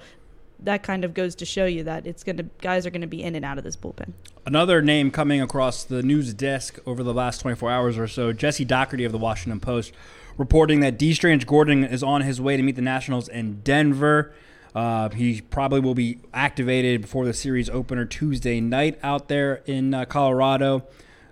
that 0.60 0.84
kind 0.84 1.04
of 1.04 1.14
goes 1.14 1.36
to 1.36 1.46
show 1.46 1.66
you 1.66 1.84
that 1.84 2.08
it's 2.08 2.24
going 2.24 2.38
to 2.38 2.44
guys 2.62 2.86
are 2.86 2.90
going 2.90 3.02
to 3.02 3.08
be 3.08 3.22
in 3.22 3.36
and 3.36 3.46
out 3.46 3.58
of 3.58 3.64
this 3.64 3.76
bullpen. 3.76 4.14
Another 4.46 4.82
name 4.82 5.12
coming 5.12 5.42
across 5.42 5.84
the 5.84 6.02
news 6.02 6.34
desk 6.34 6.80
over 6.86 7.04
the 7.04 7.14
last 7.14 7.40
24 7.40 7.70
hours 7.70 7.98
or 7.98 8.08
so, 8.08 8.34
Jesse 8.34 8.66
Dougherty 8.66 9.04
of 9.04 9.12
the 9.12 9.18
Washington 9.18 9.60
Post, 9.60 9.94
reporting 10.38 10.80
that 10.80 10.98
Dee 10.98 11.14
Strange-Gordon 11.14 11.84
is 11.84 12.02
on 12.02 12.22
his 12.22 12.42
way 12.42 12.58
to 12.58 12.64
meet 12.64 12.76
the 12.76 12.82
Nationals 12.82 13.28
in 13.28 13.62
Denver. 13.62 14.34
Uh, 14.74 15.10
he 15.10 15.42
probably 15.42 15.80
will 15.80 15.94
be 15.94 16.20
activated 16.34 17.02
before 17.02 17.26
the 17.26 17.34
series 17.34 17.70
opener 17.70 18.06
Tuesday 18.06 18.60
night 18.60 18.98
out 19.04 19.28
there 19.28 19.62
in 19.66 19.94
uh, 19.94 20.06
Colorado. 20.06 20.84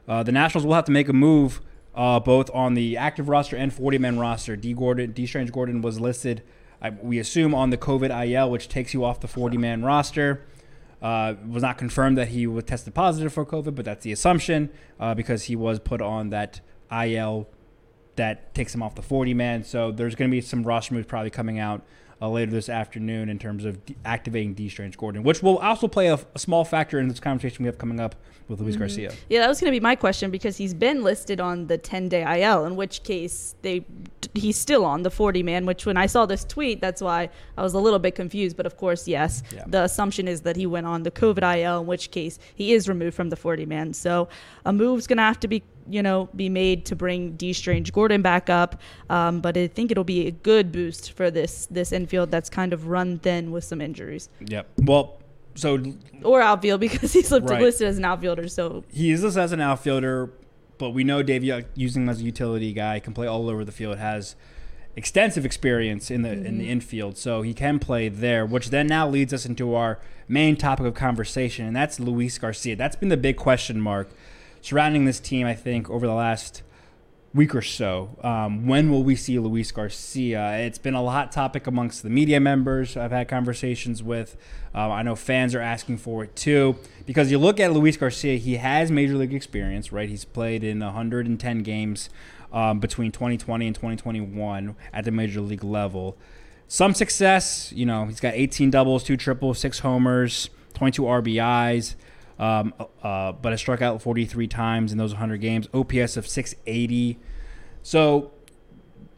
Uh, 0.08 0.24
the 0.24 0.32
Nationals 0.32 0.66
will 0.66 0.76
have 0.76 0.86
to 0.86 0.92
make 0.92 1.10
a 1.10 1.14
move 1.14 1.60
uh, 1.96 2.20
both 2.20 2.50
on 2.54 2.74
the 2.74 2.98
active 2.98 3.30
roster 3.30 3.56
and 3.56 3.74
40 3.74 3.98
man 3.98 4.20
roster. 4.20 4.56
Dee 4.56 4.74
Gordon, 4.74 5.12
Dee 5.12 5.26
Strange-Gordon 5.26 5.82
was 5.82 6.00
listed, 6.00 6.44
I, 6.82 6.92
we 6.92 7.20
assume, 7.20 7.54
on 7.54 7.70
the 7.70 7.78
COVID 7.78 8.10
IL, 8.28 8.50
which 8.50 8.68
takes 8.68 8.94
you 8.94 9.04
off 9.04 9.20
the 9.20 9.28
40 9.28 9.58
man 9.58 9.84
roster. 9.84 10.46
Uh, 11.02 11.34
was 11.48 11.64
not 11.64 11.80
confirmed 11.80 12.16
that 12.16 12.28
he 12.28 12.46
was 12.46 12.64
tested 12.64 12.94
positive 12.94 13.34
for 13.34 13.44
COVID, 13.44 13.74
but 13.74 13.84
that's 13.86 14.04
the 14.04 14.12
assumption 14.12 14.70
uh, 15.00 15.16
because 15.16 15.46
he 15.46 15.56
was 15.56 15.80
put 15.80 16.00
on 16.00 16.30
that 16.30 16.62
IL 16.92 17.48
that 18.18 18.54
takes 18.54 18.76
him 18.76 18.84
off 18.84 18.94
the 18.94 19.02
40 19.02 19.34
man. 19.34 19.64
So 19.64 19.92
there's 19.92 20.14
going 20.14 20.30
to 20.30 20.32
be 20.32 20.42
some 20.42 20.64
roster 20.64 20.94
moves 20.94 21.08
probably 21.08 21.32
coming 21.32 21.58
out 21.58 21.84
uh, 22.22 22.30
later 22.30 22.52
this 22.52 22.70
afternoon 22.70 23.30
in 23.30 23.40
terms 23.40 23.66
of 23.66 23.84
de- 23.86 23.96
activating 24.06 24.54
Dee 24.54 24.70
Strange-Gordon, 24.70 25.24
which 25.24 25.42
will 25.42 25.58
also 25.58 25.88
play 25.88 26.08
a, 26.08 26.20
a 26.36 26.40
small 26.40 26.64
factor 26.64 27.00
in 27.00 27.08
this 27.08 27.20
conversation 27.20 27.64
we 27.64 27.68
have 27.68 27.78
coming 27.78 28.00
up 28.00 28.16
with 28.48 28.60
Luis 28.62 28.76
Garcia. 28.76 29.12
Yeah, 29.30 29.40
that 29.40 29.48
was 29.48 29.60
going 29.60 29.72
to 29.72 29.76
be 29.76 29.80
my 29.80 29.96
question 29.96 30.30
because 30.30 30.58
he's 30.58 30.74
been 30.74 31.04
listed 31.04 31.40
on 31.40 31.68
the 31.68 31.78
10 31.78 32.10
day 32.10 32.42
IL, 32.44 32.66
in 32.66 32.76
which 32.76 33.02
case 33.04 33.56
they 33.62 33.86
he's 34.34 34.58
still 34.58 34.86
on 34.86 35.02
the 35.04 35.10
40 35.10 35.42
man. 35.42 35.66
Which 35.66 35.86
when 35.86 35.98
I 35.98 36.06
saw 36.06 36.26
this 36.26 36.44
tweet, 36.44 36.80
that's 36.82 37.02
why 37.02 37.30
I 37.58 37.64
was 37.64 37.74
a 37.74 37.80
little 37.80 38.00
bit 38.00 38.14
confused. 38.14 38.58
But 38.58 38.66
of 38.66 38.78
course, 38.78 39.08
yes, 39.08 39.42
Yeah. 39.56 39.64
the 39.68 39.84
assumption 39.84 40.28
is 40.28 40.42
that 40.42 40.58
he 40.58 40.66
went 40.66 40.86
on 40.86 41.04
the 41.04 41.12
COVID 41.12 41.44
IL, 41.60 41.80
in 41.82 41.88
which 41.88 42.12
case 42.12 42.40
he 42.54 42.74
is 42.74 42.88
removed 42.90 43.16
from 43.16 43.30
the 43.30 43.36
40 43.38 43.66
man. 43.66 43.94
So 43.94 44.28
a 44.66 44.74
move's 44.74 45.08
going 45.08 45.18
to 45.18 45.24
have 45.24 45.40
to 45.40 45.48
be 45.48 45.64
you 45.90 46.02
know 46.04 46.30
be 46.36 46.50
made 46.50 46.86
to 46.86 46.96
bring 46.96 47.36
Dee 47.36 47.54
Strange-Gordon 47.54 48.22
back 48.22 48.50
up. 48.50 48.82
Um, 49.10 49.42
but 49.42 49.58
I 49.58 49.68
think 49.68 49.92
it'll 49.92 50.04
be 50.04 50.28
a 50.28 50.32
good 50.32 50.72
boost 50.72 51.14
for 51.14 51.32
this 51.32 51.68
this 51.72 51.92
infield 51.92 52.32
that's 52.32 52.50
kind 52.50 52.74
of 52.74 52.88
run 52.88 53.20
thin 53.20 53.52
with 53.52 53.64
some 53.64 53.82
injuries 53.82 54.30
Yep. 54.46 54.68
Well, 54.84 55.20
so 55.56 55.84
or 56.24 56.42
outfield 56.42 56.80
because 56.88 57.14
he's 57.14 57.32
listed, 57.32 57.50
Right. 57.50 57.62
listed 57.62 57.88
as 57.88 57.98
an 57.98 58.06
outfielder. 58.06 58.48
So 58.48 58.84
he 58.92 59.12
is 59.12 59.24
listed 59.24 59.44
as 59.44 59.52
an 59.52 59.62
outfielder, 59.62 60.32
but 60.78 60.92
we 60.92 61.04
know 61.04 61.22
Dave 61.24 61.44
Young, 61.44 61.66
using 61.76 62.04
him 62.04 62.10
as 62.10 62.22
a 62.22 62.24
utility 62.24 62.74
guy, 62.74 63.00
can 63.00 63.14
play 63.14 63.28
all 63.28 63.50
over 63.50 63.64
the 63.66 63.72
field, 63.72 63.98
has 63.98 64.36
extensive 64.96 65.46
experience 65.46 66.12
in 66.12 66.22
the 66.22 66.32
in 66.32 66.58
the 66.58 66.70
infield, 66.70 67.18
so 67.18 67.42
he 67.44 67.54
can 67.54 67.80
play 67.80 68.10
there. 68.10 68.46
Which 68.46 68.70
then 68.72 68.88
now 68.88 69.08
leads 69.08 69.34
us 69.34 69.46
into 69.46 69.74
our 69.76 70.00
main 70.28 70.56
topic 70.56 70.86
of 70.86 70.94
conversation, 70.94 71.66
and 71.66 71.76
that's 71.76 72.00
Luis 72.00 72.38
Garcia. 72.38 72.76
That's 72.76 72.96
been 72.96 73.10
the 73.10 73.18
big 73.18 73.38
question 73.38 73.80
mark 73.80 74.10
surrounding 74.62 75.06
this 75.06 75.20
team. 75.20 75.46
I 75.46 75.56
think 75.56 75.90
over 75.90 76.08
the 76.08 76.14
last 76.14 76.64
week 77.34 77.56
or 77.56 77.62
so. 77.62 78.18
Um, 78.24 78.68
when 78.68 78.92
will 78.92 79.04
we 79.04 79.16
see 79.16 79.40
Luis 79.40 79.72
Garcia? 79.72 80.58
It's 80.60 80.78
been 80.78 80.96
a 80.96 81.04
hot 81.04 81.32
topic 81.32 81.66
amongst 81.66 82.04
the 82.04 82.10
media 82.10 82.40
members 82.40 82.98
I've 82.98 83.12
had 83.12 83.28
conversations 83.28 84.04
with. 84.04 84.36
Uh, 84.76 84.90
I 84.90 85.02
know 85.04 85.16
fans 85.16 85.56
are 85.56 85.62
asking 85.62 85.98
for 85.98 86.24
it 86.24 86.36
too 86.36 86.76
because 87.06 87.32
you 87.32 87.38
look 87.38 87.60
at 87.60 87.72
Luis 87.72 87.98
Garcia, 87.98 88.38
he 88.38 88.58
has 88.58 88.92
major 88.92 89.16
league 89.16 89.34
experience, 89.34 89.92
right? 89.92 90.10
He's 90.10 90.26
played 90.26 90.64
in 90.64 90.80
110 90.80 91.64
games 91.64 92.10
um, 92.52 92.80
between 92.80 93.12
2020 93.12 93.68
and 93.68 93.76
2021 93.76 94.76
at 94.94 95.06
the 95.06 95.12
major 95.12 95.42
league 95.42 95.64
level. 95.64 96.18
Some 96.68 96.94
success, 96.94 97.72
you 97.74 97.86
know, 97.86 98.06
he's 98.06 98.20
got 98.20 98.34
18 98.34 98.72
doubles, 98.72 99.04
two 99.04 99.18
triples, 99.18 99.60
six 99.60 99.80
homers, 99.80 100.50
22 100.74 101.04
RBIs 101.04 101.96
um, 102.42 102.74
uh, 103.04 103.32
but 103.34 103.54
I 103.54 103.56
struck 103.56 103.84
out 103.84 104.02
43 104.02 104.48
times 104.48 104.92
in 104.92 104.98
those 104.98 105.12
100 105.12 105.38
games. 105.38 105.68
OPS 105.74 106.18
of 106.18 106.28
680. 106.28 107.20
So 107.84 108.32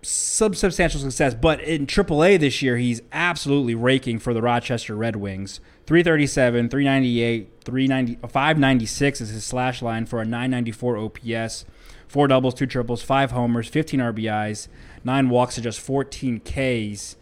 sub 0.01 0.57
substantial 0.57 0.99
success. 0.99 1.33
But 1.33 1.61
in 1.61 1.87
AAA 1.87 2.39
this 2.41 2.61
year, 2.61 2.75
he's 2.75 3.01
absolutely 3.13 3.75
raking 3.75 4.19
for 4.19 4.33
the 4.33 4.41
Rochester 4.41 4.95
Red 4.95 5.15
Wings. 5.15 5.61
337, 5.85 6.69
398, 6.69 7.49
390, 7.63 8.27
596 8.27 9.21
is 9.21 9.29
his 9.29 9.45
slash 9.45 9.81
line 9.81 10.05
for 10.05 10.21
a 10.21 10.25
994 10.25 10.97
OPS. 10.97 11.65
Four 12.07 12.27
doubles, 12.27 12.53
two 12.53 12.67
triples, 12.67 13.01
five 13.01 13.31
homers, 13.31 13.69
15 13.69 14.01
RBIs, 14.01 14.67
nine 15.05 15.29
walks 15.29 15.55
to 15.55 15.61
just 15.61 15.79
14 15.79 16.41
Ks. 16.41 17.15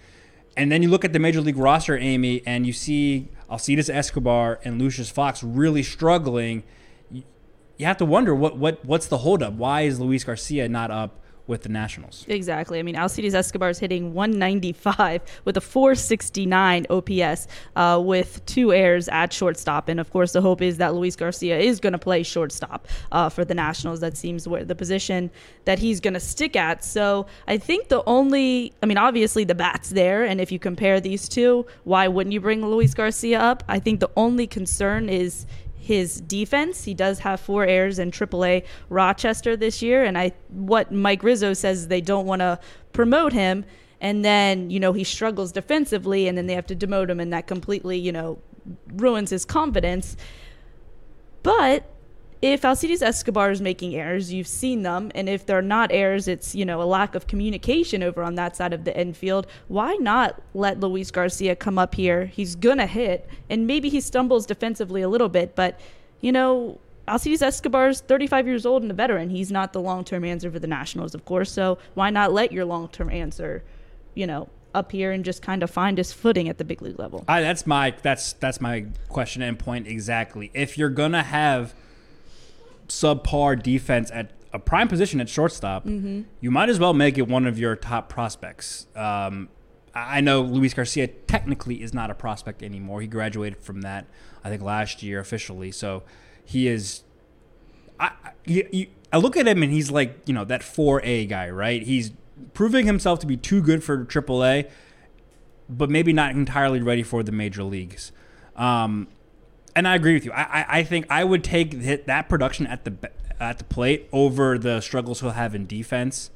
And 0.57 0.71
then 0.71 0.83
you 0.83 0.89
look 0.89 1.05
at 1.05 1.13
the 1.13 1.19
major 1.19 1.41
league 1.41 1.57
roster, 1.57 1.97
Amy, 1.97 2.41
and 2.45 2.65
you 2.65 2.73
see 2.73 3.29
Alcides 3.51 3.89
Escobar 3.89 4.59
and 4.63 4.79
Lucius 4.79 5.09
Fox 5.09 5.43
really 5.43 5.83
struggling. 5.83 6.63
You 7.11 7.85
have 7.85 7.97
to 7.97 8.05
wonder 8.05 8.33
what, 8.33 8.57
what 8.57 8.83
what's 8.85 9.07
the 9.07 9.19
holdup? 9.19 9.53
Why 9.53 9.81
is 9.81 9.99
Luis 9.99 10.23
Garcia 10.23 10.69
not 10.69 10.89
up 10.89 11.20
with 11.51 11.61
the 11.63 11.69
Nationals? 11.69 12.25
Exactly. 12.27 12.79
I 12.79 12.81
mean, 12.81 12.95
Alcides 12.95 13.35
Escobar 13.35 13.69
is 13.69 13.77
hitting 13.77 14.13
195 14.13 15.21
with 15.45 15.57
a 15.57 15.61
469 15.61 16.87
OPS 16.89 17.47
uh, 17.75 18.01
with 18.03 18.43
two 18.45 18.73
errors 18.73 19.07
at 19.09 19.31
shortstop. 19.31 19.89
And 19.89 19.99
of 19.99 20.09
course, 20.09 20.31
the 20.31 20.41
hope 20.41 20.61
is 20.61 20.77
that 20.77 20.95
Luis 20.95 21.15
Garcia 21.15 21.59
is 21.59 21.79
going 21.79 21.93
to 21.93 21.99
play 21.99 22.23
shortstop 22.23 22.87
uh, 23.11 23.29
for 23.29 23.45
the 23.45 23.53
Nationals. 23.53 23.99
That 23.99 24.17
seems 24.17 24.47
where 24.47 24.63
the 24.63 24.75
position 24.75 25.29
that 25.65 25.77
he's 25.77 25.99
going 25.99 26.15
to 26.15 26.19
stick 26.19 26.55
at. 26.55 26.83
So 26.83 27.27
I 27.47 27.57
think 27.57 27.89
the 27.89 28.01
only, 28.07 28.73
I 28.81 28.85
mean, 28.85 28.97
obviously 28.97 29.43
the 29.43 29.55
bat's 29.55 29.89
there. 29.89 30.23
And 30.23 30.39
if 30.39 30.51
you 30.51 30.57
compare 30.57 31.01
these 31.01 31.27
two, 31.27 31.67
why 31.83 32.07
wouldn't 32.07 32.33
you 32.33 32.39
bring 32.39 32.65
Luis 32.65 32.93
Garcia 32.93 33.39
up? 33.39 33.63
I 33.67 33.77
think 33.77 33.99
the 33.99 34.09
only 34.15 34.47
concern 34.47 35.09
is 35.09 35.45
his 35.81 36.21
defense. 36.21 36.83
He 36.83 36.93
does 36.93 37.19
have 37.19 37.39
four 37.39 37.65
errors 37.65 37.97
in 37.97 38.11
AAA 38.11 38.63
Rochester 38.89 39.57
this 39.57 39.81
year, 39.81 40.03
and 40.03 40.15
I 40.15 40.31
what 40.49 40.91
Mike 40.91 41.23
Rizzo 41.23 41.53
says 41.53 41.87
they 41.87 42.01
don't 42.01 42.27
want 42.27 42.41
to 42.41 42.59
promote 42.93 43.33
him, 43.33 43.65
and 43.99 44.23
then 44.23 44.69
you 44.69 44.79
know 44.79 44.93
he 44.93 45.03
struggles 45.03 45.51
defensively, 45.51 46.27
and 46.27 46.37
then 46.37 46.45
they 46.45 46.53
have 46.53 46.67
to 46.67 46.75
demote 46.75 47.09
him, 47.09 47.19
and 47.19 47.33
that 47.33 47.47
completely 47.47 47.97
you 47.97 48.11
know 48.11 48.37
ruins 48.93 49.31
his 49.31 49.43
confidence. 49.43 50.15
But 51.41 51.89
if 52.41 52.65
Alcides 52.65 53.03
Escobar 53.03 53.51
is 53.51 53.61
making 53.61 53.95
errors, 53.95 54.33
you've 54.33 54.47
seen 54.47 54.81
them, 54.81 55.11
and 55.13 55.29
if 55.29 55.45
they're 55.45 55.61
not 55.61 55.91
errors, 55.91 56.27
it's 56.27 56.55
you 56.55 56.65
know 56.65 56.81
a 56.81 56.85
lack 56.85 57.13
of 57.13 57.27
communication 57.27 58.01
over 58.01 58.23
on 58.23 58.35
that 58.35 58.55
side 58.55 58.73
of 58.73 58.83
the 58.83 58.99
infield. 58.99 59.45
Why 59.67 59.95
not 59.95 60.41
let 60.53 60.79
Luis 60.79 61.11
Garcia 61.11 61.55
come 61.55 61.77
up 61.77 61.95
here? 61.95 62.25
He's 62.25 62.55
gonna 62.55 62.87
hit, 62.87 63.29
and 63.49 63.67
maybe 63.67 63.89
he 63.89 64.01
stumbles 64.01 64.45
defensively 64.45 65.01
a 65.01 65.09
little 65.09 65.29
bit, 65.29 65.55
but 65.55 65.79
you 66.19 66.31
know. 66.31 66.79
Alcides 67.07 67.41
Escobar's 67.41 67.99
35 67.99 68.47
years 68.47 68.65
old 68.65 68.83
and 68.83 68.91
a 68.91 68.93
veteran. 68.93 69.31
He's 69.31 69.51
not 69.51 69.73
the 69.73 69.81
long-term 69.81 70.23
answer 70.23 70.49
for 70.51 70.59
the 70.59 70.67
Nationals, 70.67 71.15
of 71.15 71.25
course. 71.25 71.51
So 71.51 71.79
why 71.95 72.09
not 72.11 72.31
let 72.31 72.53
your 72.53 72.63
long-term 72.63 73.09
answer, 73.09 73.63
you 74.13 74.27
know, 74.27 74.47
up 74.73 74.91
here 74.91 75.11
and 75.11 75.25
just 75.25 75.41
kind 75.41 75.63
of 75.63 75.69
find 75.69 75.97
his 75.97 76.13
footing 76.13 76.47
at 76.47 76.57
the 76.57 76.63
big 76.63 76.81
league 76.81 76.99
level? 76.99 77.25
I, 77.27 77.41
that's 77.41 77.65
my 77.65 77.95
that's 78.01 78.33
that's 78.33 78.61
my 78.61 78.85
question 79.09 79.41
and 79.41 79.57
point 79.57 79.87
exactly. 79.87 80.51
If 80.53 80.77
you're 80.77 80.89
gonna 80.89 81.23
have 81.23 81.73
subpar 82.91 83.61
defense 83.61 84.11
at 84.13 84.31
a 84.53 84.59
prime 84.59 84.87
position 84.87 85.21
at 85.21 85.29
shortstop, 85.29 85.85
you 85.85 86.51
might 86.51 86.67
as 86.69 86.77
well 86.79 86.93
make 86.93 87.17
it 87.17 87.27
one 87.27 87.47
of 87.47 87.57
your 87.57 87.75
top 87.75 88.09
prospects. 88.09 88.87
Um, 88.95 89.47
I 89.95 90.21
know 90.21 90.41
Luis 90.41 90.73
Garcia 90.73 91.07
technically 91.07 91.81
is 91.81 91.93
not 91.93 92.09
a 92.11 92.13
prospect 92.13 92.61
anymore. 92.63 93.01
He 93.01 93.07
graduated 93.07 93.61
from 93.61 93.81
that, 93.81 94.07
I 94.43 94.49
think, 94.49 94.61
last 94.61 95.03
year 95.03 95.19
officially. 95.19 95.71
So 95.71 96.03
he 96.45 96.67
is. 96.67 97.03
I, 97.99 98.11
you, 98.45 98.67
you, 98.71 98.87
I 99.13 99.17
look 99.17 99.37
at 99.37 99.47
him 99.47 99.63
and 99.63 99.71
he's 99.71 99.91
like, 99.91 100.17
you 100.25 100.33
know, 100.33 100.43
that 100.45 100.61
4A 100.61 101.29
guy, 101.29 101.49
right? 101.49 101.83
He's 101.83 102.11
proving 102.53 102.85
himself 102.87 103.19
to 103.19 103.27
be 103.27 103.37
too 103.37 103.61
good 103.61 103.83
for 103.83 104.05
AAA, 104.05 104.69
but 105.69 105.89
maybe 105.89 106.11
not 106.13 106.31
entirely 106.31 106.81
ready 106.81 107.03
for 107.03 107.21
the 107.23 107.31
major 107.31 107.63
leagues. 107.63 108.11
Um, 108.55 109.07
and 109.75 109.87
I 109.87 109.95
agree 109.95 110.13
with 110.13 110.25
you. 110.25 110.31
I, 110.31 110.41
I, 110.41 110.65
I 110.79 110.83
think 110.83 111.05
I 111.09 111.23
would 111.23 111.43
take 111.43 111.73
hit 111.73 112.07
that 112.07 112.29
production 112.29 112.67
at 112.67 112.85
the 112.85 113.11
at 113.39 113.57
the 113.57 113.63
plate 113.63 114.07
over 114.11 114.57
the 114.57 114.81
struggles 114.81 115.21
he'll 115.21 115.31
have 115.31 115.55
in 115.55 115.65
defense 115.65 116.29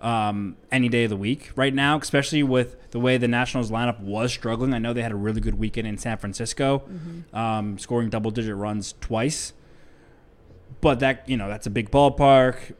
um, 0.00 0.56
any 0.70 0.88
day 0.88 1.04
of 1.04 1.10
the 1.10 1.16
week 1.16 1.50
right 1.56 1.74
now, 1.74 1.98
especially 1.98 2.42
with 2.42 2.90
the 2.90 3.00
way 3.00 3.16
the 3.16 3.28
Nationals 3.28 3.70
lineup 3.70 4.00
was 4.00 4.32
struggling. 4.32 4.72
I 4.72 4.78
know 4.78 4.92
they 4.92 5.02
had 5.02 5.12
a 5.12 5.16
really 5.16 5.40
good 5.40 5.58
weekend 5.58 5.86
in 5.86 5.98
San 5.98 6.16
Francisco, 6.18 6.82
um, 7.32 7.78
scoring 7.78 8.08
double 8.08 8.30
digit 8.30 8.54
runs 8.56 8.94
twice. 9.00 9.52
But 10.80 11.00
that 11.00 11.28
you 11.28 11.36
know 11.36 11.48
that's 11.48 11.66
a 11.66 11.70
big 11.70 11.90
ballpark. 11.90 12.74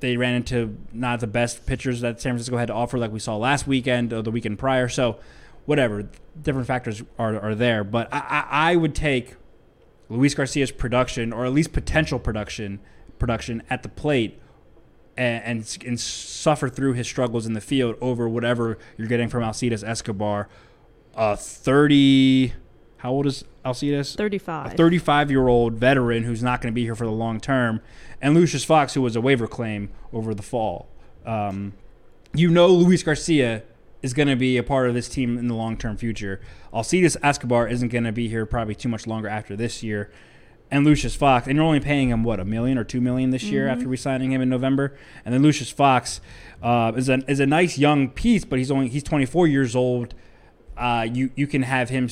They 0.00 0.16
ran 0.16 0.34
into 0.34 0.76
not 0.92 1.20
the 1.20 1.26
best 1.26 1.66
pitchers 1.66 2.02
that 2.02 2.20
San 2.20 2.32
Francisco 2.32 2.58
had 2.58 2.68
to 2.68 2.74
offer, 2.74 2.98
like 2.98 3.10
we 3.10 3.18
saw 3.18 3.36
last 3.36 3.66
weekend 3.66 4.12
or 4.12 4.22
the 4.22 4.30
weekend 4.30 4.58
prior. 4.58 4.88
So, 4.88 5.18
whatever, 5.66 6.08
different 6.40 6.66
factors 6.66 7.02
are, 7.18 7.38
are 7.38 7.54
there. 7.54 7.84
But 7.84 8.12
I, 8.12 8.18
I, 8.18 8.70
I 8.72 8.76
would 8.76 8.94
take 8.94 9.34
Luis 10.08 10.34
Garcia's 10.34 10.70
production, 10.70 11.32
or 11.32 11.44
at 11.44 11.52
least 11.52 11.72
potential 11.72 12.18
production, 12.18 12.80
production 13.18 13.62
at 13.68 13.82
the 13.82 13.88
plate, 13.88 14.40
and, 15.16 15.44
and 15.44 15.78
and 15.86 16.00
suffer 16.00 16.68
through 16.68 16.92
his 16.94 17.06
struggles 17.06 17.46
in 17.46 17.52
the 17.52 17.60
field 17.60 17.96
over 18.00 18.28
whatever 18.28 18.78
you're 18.96 19.08
getting 19.08 19.28
from 19.28 19.42
Alcides 19.42 19.82
Escobar. 19.82 20.48
A 21.14 21.36
thirty, 21.36 22.52
how 22.98 23.10
old 23.10 23.26
is 23.26 23.44
Alcides? 23.64 24.14
35. 24.14 24.74
a 24.74 24.76
35 24.76 25.30
year 25.30 25.48
old 25.48 25.74
veteran 25.74 26.22
who's 26.24 26.42
not 26.42 26.60
going 26.60 26.72
to 26.72 26.74
be 26.74 26.84
here 26.84 26.94
for 26.94 27.06
the 27.06 27.12
long 27.12 27.40
term, 27.40 27.80
and 28.20 28.34
Lucius 28.34 28.64
Fox, 28.64 28.94
who 28.94 29.02
was 29.02 29.16
a 29.16 29.20
waiver 29.20 29.48
claim 29.48 29.90
over 30.12 30.34
the 30.34 30.42
fall. 30.42 30.88
Um, 31.24 31.72
you 32.34 32.50
know, 32.50 32.68
Luis 32.68 33.02
Garcia 33.02 33.62
is 34.06 34.14
going 34.14 34.28
to 34.28 34.36
be 34.36 34.56
a 34.56 34.62
part 34.62 34.88
of 34.88 34.94
this 34.94 35.08
team 35.08 35.36
in 35.36 35.48
the 35.48 35.54
long 35.54 35.76
term 35.76 35.96
future. 35.96 36.40
Alcides 36.72 37.16
Escobar 37.22 37.66
isn't 37.68 37.88
going 37.88 38.04
to 38.04 38.12
be 38.12 38.28
here 38.28 38.46
probably 38.46 38.74
too 38.74 38.88
much 38.88 39.06
longer 39.06 39.28
after 39.28 39.56
this 39.56 39.82
year. 39.82 40.10
And 40.70 40.84
Lucius 40.84 41.14
Fox, 41.14 41.46
and 41.46 41.56
you're 41.56 41.64
only 41.64 41.80
paying 41.80 42.08
him 42.08 42.24
what 42.24 42.40
a 42.40 42.44
million 42.44 42.78
or 42.78 42.84
two 42.84 43.00
million 43.00 43.30
this 43.30 43.44
year 43.44 43.68
after 43.68 43.88
we 43.88 43.96
signing 43.96 44.32
him 44.32 44.40
in 44.42 44.48
November. 44.48 44.96
And 45.24 45.32
then 45.32 45.42
Lucius 45.42 45.70
Fox 45.70 46.20
uh, 46.62 46.92
is 46.96 47.08
a 47.08 47.18
is 47.30 47.38
a 47.38 47.46
nice 47.46 47.78
young 47.78 48.08
piece, 48.08 48.44
but 48.44 48.58
he's 48.58 48.70
only 48.70 48.88
he's 48.88 49.04
24 49.04 49.46
years 49.46 49.76
old. 49.76 50.14
Uh, 50.76 51.06
you 51.12 51.30
you 51.36 51.46
can 51.46 51.62
have 51.62 51.88
him 51.88 52.08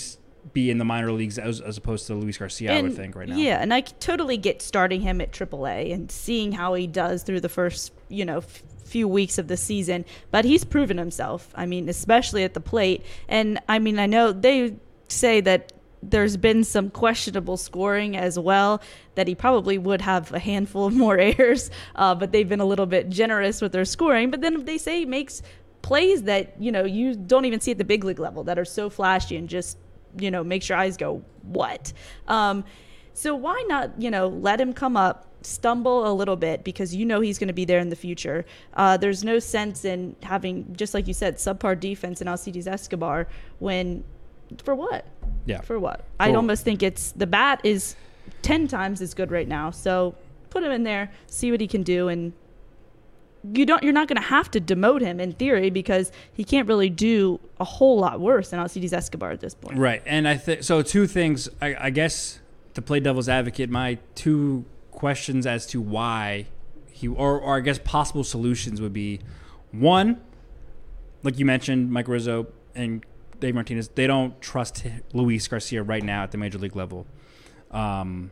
be 0.52 0.70
in 0.70 0.78
the 0.78 0.84
minor 0.84 1.10
leagues 1.10 1.38
as, 1.38 1.60
as 1.60 1.76
opposed 1.76 2.06
to 2.06 2.14
Luis 2.14 2.38
Garcia, 2.38 2.74
I 2.74 2.82
would 2.82 2.94
think 2.94 3.16
right 3.16 3.28
now. 3.28 3.36
Yeah, 3.36 3.58
and 3.60 3.72
I 3.74 3.80
totally 3.80 4.36
get 4.36 4.62
starting 4.62 5.00
him 5.00 5.20
at 5.20 5.32
AAA 5.32 5.92
and 5.92 6.10
seeing 6.10 6.52
how 6.52 6.74
he 6.74 6.86
does 6.86 7.22
through 7.24 7.40
the 7.40 7.48
first, 7.48 7.92
you 8.08 8.24
know, 8.24 8.38
f- 8.38 8.62
few 8.94 9.08
weeks 9.08 9.38
of 9.38 9.48
the 9.48 9.56
season. 9.56 10.04
But 10.30 10.44
he's 10.44 10.62
proven 10.62 10.98
himself. 10.98 11.52
I 11.56 11.66
mean, 11.66 11.88
especially 11.88 12.44
at 12.44 12.54
the 12.54 12.60
plate. 12.60 13.04
And 13.28 13.58
I 13.68 13.80
mean, 13.80 13.98
I 13.98 14.06
know 14.06 14.30
they 14.30 14.76
say 15.08 15.40
that 15.40 15.72
there's 16.00 16.36
been 16.36 16.62
some 16.62 16.90
questionable 16.90 17.56
scoring 17.56 18.16
as 18.16 18.38
well 18.38 18.80
that 19.16 19.26
he 19.26 19.34
probably 19.34 19.78
would 19.78 20.00
have 20.00 20.32
a 20.32 20.38
handful 20.38 20.86
of 20.86 20.94
more 20.94 21.18
errors 21.30 21.70
uh, 21.96 22.14
but 22.14 22.30
they've 22.30 22.48
been 22.48 22.60
a 22.60 22.64
little 22.64 22.84
bit 22.84 23.08
generous 23.08 23.62
with 23.62 23.72
their 23.72 23.86
scoring 23.86 24.30
but 24.30 24.42
then 24.42 24.66
they 24.66 24.76
say 24.76 24.98
he 24.98 25.06
makes 25.06 25.40
plays 25.80 26.24
that 26.24 26.54
you 26.60 26.70
know 26.70 26.84
you 26.84 27.14
don't 27.14 27.46
even 27.46 27.58
see 27.58 27.70
at 27.70 27.78
the 27.78 27.84
big 27.84 28.04
league 28.04 28.18
level 28.18 28.44
that 28.44 28.58
are 28.58 28.66
so 28.66 28.90
flashy 28.90 29.34
and 29.36 29.48
just 29.48 29.78
you 30.18 30.30
know 30.30 30.44
makes 30.44 30.68
your 30.68 30.76
eyes 30.76 30.98
go 30.98 31.22
what 31.40 31.90
um, 32.28 32.64
so 33.14 33.34
why 33.34 33.64
not 33.66 33.90
you 33.98 34.10
know 34.10 34.28
let 34.28 34.60
him 34.60 34.74
come 34.74 34.98
up 34.98 35.33
stumble 35.46 36.10
a 36.10 36.12
little 36.12 36.36
bit 36.36 36.64
because 36.64 36.94
you 36.94 37.04
know 37.04 37.20
he's 37.20 37.38
going 37.38 37.48
to 37.48 37.54
be 37.54 37.64
there 37.64 37.78
in 37.78 37.88
the 37.90 37.96
future 37.96 38.44
uh, 38.74 38.96
there's 38.96 39.22
no 39.24 39.38
sense 39.38 39.84
in 39.84 40.14
having 40.22 40.74
just 40.76 40.94
like 40.94 41.06
you 41.06 41.14
said 41.14 41.36
subpar 41.36 41.78
defense 41.78 42.20
in 42.20 42.28
Alcides 42.28 42.66
Escobar 42.66 43.26
when 43.58 44.02
for 44.62 44.74
what 44.74 45.04
Yeah. 45.46 45.60
for 45.60 45.78
what 45.78 46.04
I'd 46.20 46.34
almost 46.34 46.64
think 46.64 46.82
it's 46.82 47.12
the 47.12 47.26
bat 47.26 47.60
is 47.64 47.96
10 48.42 48.68
times 48.68 49.00
as 49.02 49.14
good 49.14 49.30
right 49.30 49.48
now 49.48 49.70
so 49.70 50.14
put 50.50 50.62
him 50.62 50.70
in 50.72 50.82
there 50.84 51.10
see 51.26 51.50
what 51.50 51.60
he 51.60 51.66
can 51.66 51.82
do 51.82 52.08
and 52.08 52.32
you 53.52 53.66
don't 53.66 53.82
you're 53.82 53.92
not 53.92 54.08
going 54.08 54.16
to 54.16 54.26
have 54.28 54.50
to 54.52 54.60
demote 54.60 55.02
him 55.02 55.20
in 55.20 55.32
theory 55.32 55.68
because 55.68 56.10
he 56.32 56.44
can't 56.44 56.66
really 56.66 56.88
do 56.88 57.38
a 57.60 57.64
whole 57.64 57.98
lot 57.98 58.18
worse 58.20 58.50
than 58.50 58.58
Alcides 58.60 58.92
Escobar 58.92 59.30
at 59.32 59.40
this 59.40 59.54
point 59.54 59.76
Right, 59.78 60.02
and 60.06 60.26
I 60.26 60.36
think 60.38 60.62
so. 60.62 60.80
Two 60.80 61.06
things, 61.06 61.48
I, 61.60 61.76
I 61.78 61.90
guess, 61.90 62.40
to 62.72 62.80
play 62.80 63.00
devil's 63.00 63.28
advocate, 63.28 63.68
my 63.68 63.98
two 64.14 64.64
questions 64.94 65.46
as 65.46 65.66
to 65.66 65.80
why 65.80 66.46
he, 66.90 67.08
or, 67.08 67.38
or 67.38 67.56
I 67.56 67.60
guess 67.60 67.78
possible 67.78 68.24
solutions 68.24 68.80
would 68.80 68.92
be, 68.92 69.20
one, 69.72 70.20
like 71.22 71.38
you 71.38 71.44
mentioned, 71.44 71.90
Mike 71.90 72.08
Rizzo 72.08 72.46
and 72.74 73.04
Dave 73.40 73.54
Martinez, 73.54 73.88
they 73.88 74.06
don't 74.06 74.40
trust 74.40 74.86
Luis 75.12 75.46
Garcia 75.48 75.82
right 75.82 76.02
now 76.02 76.22
at 76.22 76.30
the 76.30 76.38
major 76.38 76.58
league 76.58 76.76
level. 76.76 77.06
Um, 77.70 78.30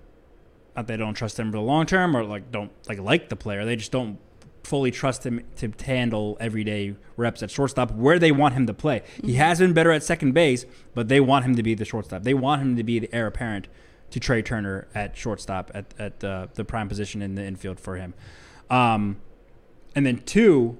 not 0.76 0.86
they 0.86 0.96
don't 0.96 1.14
trust 1.14 1.38
him 1.38 1.50
for 1.50 1.58
the 1.58 1.62
long 1.62 1.86
term, 1.86 2.16
or 2.16 2.24
like 2.24 2.50
don't 2.50 2.70
like 2.88 2.98
like 2.98 3.28
the 3.28 3.36
player. 3.36 3.64
They 3.64 3.76
just 3.76 3.92
don't 3.92 4.18
fully 4.64 4.90
trust 4.90 5.26
him 5.26 5.44
to 5.56 5.72
handle 5.84 6.36
everyday 6.40 6.94
reps 7.16 7.42
at 7.42 7.50
shortstop 7.50 7.90
where 7.90 8.18
they 8.18 8.32
want 8.32 8.54
him 8.54 8.66
to 8.66 8.72
play. 8.72 9.02
He 9.22 9.34
has 9.34 9.58
been 9.58 9.72
better 9.72 9.90
at 9.90 10.02
second 10.02 10.32
base, 10.32 10.64
but 10.94 11.08
they 11.08 11.20
want 11.20 11.44
him 11.44 11.56
to 11.56 11.62
be 11.62 11.74
the 11.74 11.84
shortstop. 11.84 12.22
They 12.22 12.34
want 12.34 12.62
him 12.62 12.76
to 12.76 12.84
be 12.84 12.98
the 13.00 13.12
heir 13.12 13.26
apparent 13.26 13.68
to 14.12 14.20
Trea 14.20 14.42
Turner 14.42 14.88
at 14.94 15.16
shortstop 15.16 15.70
at, 15.74 15.86
at 15.98 16.20
the, 16.20 16.48
the 16.54 16.64
prime 16.64 16.88
position 16.88 17.22
in 17.22 17.34
the 17.34 17.44
infield 17.44 17.80
for 17.80 17.96
him. 17.96 18.14
Um, 18.70 19.20
and 19.94 20.06
then 20.06 20.18
two, 20.18 20.78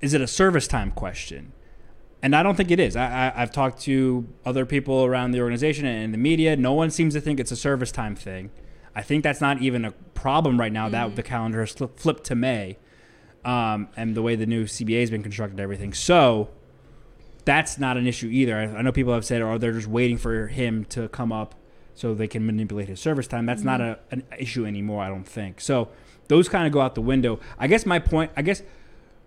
is 0.00 0.14
it 0.14 0.20
a 0.20 0.26
service 0.26 0.66
time 0.66 0.90
question? 0.90 1.52
And 2.22 2.34
I 2.34 2.42
don't 2.42 2.56
think 2.56 2.70
it 2.70 2.80
is. 2.80 2.96
I, 2.96 3.28
I, 3.28 3.42
I've 3.42 3.52
talked 3.52 3.82
to 3.82 4.26
other 4.44 4.64
people 4.64 5.04
around 5.04 5.32
the 5.32 5.40
organization 5.40 5.84
and 5.86 6.04
in 6.04 6.12
the 6.12 6.18
media. 6.18 6.56
No 6.56 6.72
one 6.72 6.90
seems 6.90 7.14
to 7.14 7.20
think 7.20 7.38
it's 7.38 7.52
a 7.52 7.56
service 7.56 7.92
time 7.92 8.16
thing. 8.16 8.50
I 8.94 9.02
think 9.02 9.22
that's 9.22 9.40
not 9.40 9.60
even 9.60 9.84
a 9.84 9.90
problem 9.90 10.58
right 10.58 10.72
now 10.72 10.88
that 10.88 11.16
the 11.16 11.22
calendar 11.22 11.60
has 11.60 11.72
flipped 11.72 12.00
flipped 12.00 12.24
to 12.24 12.34
May 12.34 12.78
um, 13.44 13.88
and 13.96 14.14
the 14.14 14.22
way 14.22 14.36
the 14.36 14.46
new 14.46 14.64
CBA 14.64 15.00
has 15.00 15.10
been 15.10 15.22
constructed 15.22 15.54
and 15.54 15.60
everything. 15.60 15.92
So 15.92 16.48
that's 17.44 17.78
not 17.78 17.96
an 17.96 18.06
issue 18.06 18.28
either. 18.28 18.56
I, 18.56 18.64
I 18.64 18.82
know 18.82 18.92
people 18.92 19.12
have 19.12 19.24
said, 19.24 19.42
oh, 19.42 19.58
they're 19.58 19.72
just 19.72 19.88
waiting 19.88 20.16
for 20.16 20.46
him 20.46 20.84
to 20.86 21.08
come 21.08 21.32
up 21.32 21.54
so 21.94 22.14
they 22.14 22.28
can 22.28 22.44
manipulate 22.44 22.88
his 22.88 23.00
service 23.00 23.26
time. 23.26 23.46
That's 23.46 23.62
not 23.62 23.80
mm-hmm. 23.80 24.00
a, 24.10 24.14
an 24.16 24.24
issue 24.38 24.66
anymore, 24.66 25.02
I 25.02 25.08
don't 25.08 25.26
think. 25.26 25.60
So 25.60 25.88
those 26.28 26.48
kind 26.48 26.66
of 26.66 26.72
go 26.72 26.80
out 26.80 26.94
the 26.94 27.02
window. 27.02 27.38
I 27.58 27.66
guess 27.66 27.86
my 27.86 27.98
point, 27.98 28.32
I 28.36 28.42
guess 28.42 28.62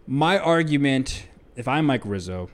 my 0.05 0.37
argument, 0.37 1.27
if 1.55 1.67
I'm 1.67 1.85
Mike 1.85 2.03
Rizzo, 2.05 2.49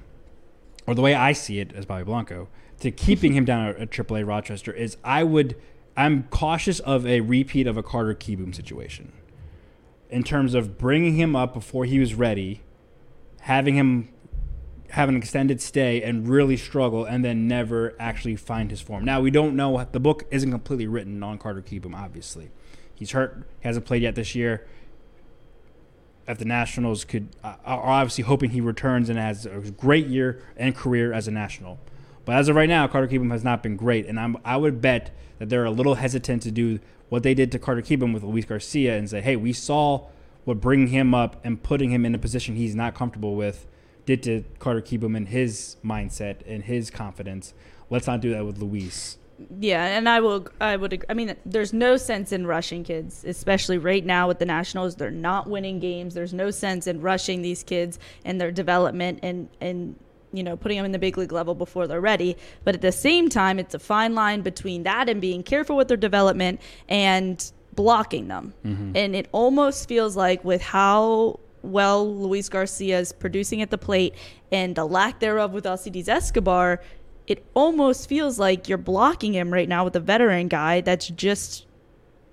or 0.85 0.95
the 0.95 1.01
way 1.01 1.15
I 1.15 1.33
see 1.33 1.59
it 1.59 1.73
as 1.73 1.85
Bobby 1.85 2.03
Blanco, 2.03 2.47
to 2.81 2.91
keeping 2.91 3.33
him 3.37 3.45
down 3.45 3.67
at, 3.67 3.77
at 3.77 3.91
AAA 3.91 4.27
Rochester 4.27 4.71
is 4.71 4.97
I 5.03 5.23
would, 5.23 5.55
I'm 5.97 6.23
cautious 6.23 6.79
of 6.81 7.05
a 7.07 7.21
repeat 7.21 7.67
of 7.67 7.77
a 7.77 7.83
Carter 7.83 8.13
Kieboom 8.13 8.53
situation 8.55 9.11
in 10.09 10.23
terms 10.23 10.53
of 10.53 10.77
bringing 10.77 11.15
him 11.15 11.35
up 11.35 11.55
before 11.55 11.85
he 11.85 11.97
was 11.97 12.13
ready, 12.13 12.61
having 13.41 13.75
him 13.75 14.09
have 14.93 15.09
an 15.09 15.15
extended 15.15 15.59
stay 15.59 16.03
and 16.03 16.27
really 16.27 16.55
struggle 16.55 17.03
and 17.03 17.25
then 17.25 17.47
never 17.47 17.95
actually 17.99 18.35
find 18.35 18.69
his 18.69 18.79
form. 18.79 19.03
Now 19.03 19.21
we 19.21 19.31
don't 19.31 19.55
know 19.55 19.83
the 19.91 19.99
book 19.99 20.25
isn't 20.29 20.51
completely 20.51 20.85
written 20.85 21.23
on 21.23 21.39
Carter 21.39 21.63
Kieboom 21.63 21.95
obviously. 21.95 22.51
He's 22.93 23.09
hurt, 23.09 23.43
he 23.59 23.67
hasn't 23.67 23.87
played 23.87 24.03
yet 24.03 24.13
this 24.13 24.35
year. 24.35 24.67
At 26.27 26.37
the 26.37 26.45
Nationals 26.45 27.05
could 27.05 27.29
uh, 27.43 27.55
are 27.65 27.89
obviously 27.89 28.23
hoping 28.25 28.51
he 28.51 28.61
returns 28.61 29.09
and 29.09 29.17
has 29.17 29.47
a 29.47 29.71
great 29.71 30.05
year 30.05 30.43
and 30.55 30.75
career 30.75 31.11
as 31.11 31.27
a 31.27 31.31
National. 31.31 31.79
But 32.23 32.35
as 32.35 32.47
of 32.47 32.55
right 32.55 32.69
now, 32.69 32.87
Carter 32.87 33.07
Kieboom 33.07 33.31
has 33.31 33.43
not 33.43 33.63
been 33.63 33.75
great, 33.75 34.05
and 34.05 34.17
I'm, 34.19 34.37
I 34.45 34.55
would 34.55 34.79
bet 34.79 35.09
that 35.39 35.49
they're 35.49 35.65
a 35.65 35.71
little 35.71 35.95
hesitant 35.95 36.43
to 36.43 36.51
do 36.51 36.79
what 37.09 37.23
they 37.23 37.33
did 37.33 37.51
to 37.51 37.59
Carter 37.59 37.81
Kieboom 37.81 38.13
with 38.13 38.23
Luis 38.23 38.45
Garcia 38.45 38.95
and 38.95 39.09
say, 39.09 39.21
"Hey, 39.21 39.35
we 39.35 39.51
saw 39.53 40.07
what 40.45 40.61
bringing 40.61 40.87
him 40.87 41.15
up 41.15 41.41
and 41.43 41.61
putting 41.61 41.89
him 41.89 42.05
in 42.05 42.13
a 42.13 42.19
position 42.19 42.55
he's 42.55 42.75
not 42.75 42.93
comfortable 42.93 43.35
with 43.35 43.65
did 44.05 44.23
to 44.23 44.43
Carter 44.59 44.83
and 44.89 45.27
his 45.27 45.77
mindset 45.83 46.37
and 46.45 46.63
his 46.63 46.89
confidence. 46.89 47.53
Let's 47.89 48.07
not 48.07 48.21
do 48.21 48.31
that 48.31 48.45
with 48.45 48.57
Luis." 48.57 49.17
Yeah, 49.59 49.85
and 49.85 50.07
I 50.07 50.19
will. 50.19 50.47
I 50.61 50.75
would. 50.75 50.93
ag- 50.93 51.05
I 51.09 51.13
mean, 51.13 51.35
there's 51.45 51.73
no 51.73 51.97
sense 51.97 52.31
in 52.31 52.45
rushing 52.45 52.83
kids, 52.83 53.23
especially 53.25 53.77
right 53.77 54.05
now 54.05 54.27
with 54.27 54.39
the 54.39 54.45
Nationals. 54.45 54.95
They're 54.95 55.11
not 55.11 55.49
winning 55.49 55.79
games. 55.79 56.13
There's 56.13 56.33
no 56.33 56.51
sense 56.51 56.87
in 56.87 57.01
rushing 57.01 57.41
these 57.41 57.63
kids 57.63 57.99
and 58.25 58.39
their 58.39 58.51
development 58.51 59.19
and 59.23 59.49
and 59.59 59.95
you 60.31 60.43
know 60.43 60.55
putting 60.55 60.77
them 60.77 60.85
in 60.85 60.91
the 60.91 60.99
big 60.99 61.17
league 61.17 61.31
level 61.31 61.55
before 61.55 61.87
they're 61.87 62.01
ready. 62.01 62.37
But 62.63 62.75
at 62.75 62.81
the 62.81 62.91
same 62.91 63.29
time, 63.29 63.59
it's 63.59 63.73
a 63.73 63.79
fine 63.79 64.15
line 64.15 64.41
between 64.41 64.83
that 64.83 65.09
and 65.09 65.19
being 65.19 65.43
careful 65.43 65.75
with 65.75 65.87
their 65.87 65.97
development 65.97 66.61
and 66.87 67.51
blocking 67.75 68.27
them. 68.27 68.53
Mm-hmm. 68.63 68.95
And 68.95 69.15
it 69.15 69.27
almost 69.31 69.87
feels 69.87 70.15
like 70.15 70.43
with 70.43 70.61
how 70.61 71.39
well 71.63 72.13
Luis 72.15 72.49
Garcia 72.49 72.99
is 72.99 73.11
producing 73.11 73.61
at 73.61 73.71
the 73.71 73.77
plate 73.77 74.13
and 74.51 74.75
the 74.75 74.85
lack 74.85 75.19
thereof 75.19 75.51
with 75.53 75.65
Alcides 75.65 76.07
Escobar, 76.07 76.81
it 77.25 77.45
almost 77.53 78.07
feels 78.07 78.37
like 78.37 78.69
you're 78.69 78.77
blocking 78.77 79.33
him 79.33 79.51
right 79.51 79.67
now 79.69 79.83
with 79.83 79.95
a 79.95 79.99
veteran 79.99 80.47
guy 80.47 80.81
that's 80.81 81.07
just 81.07 81.65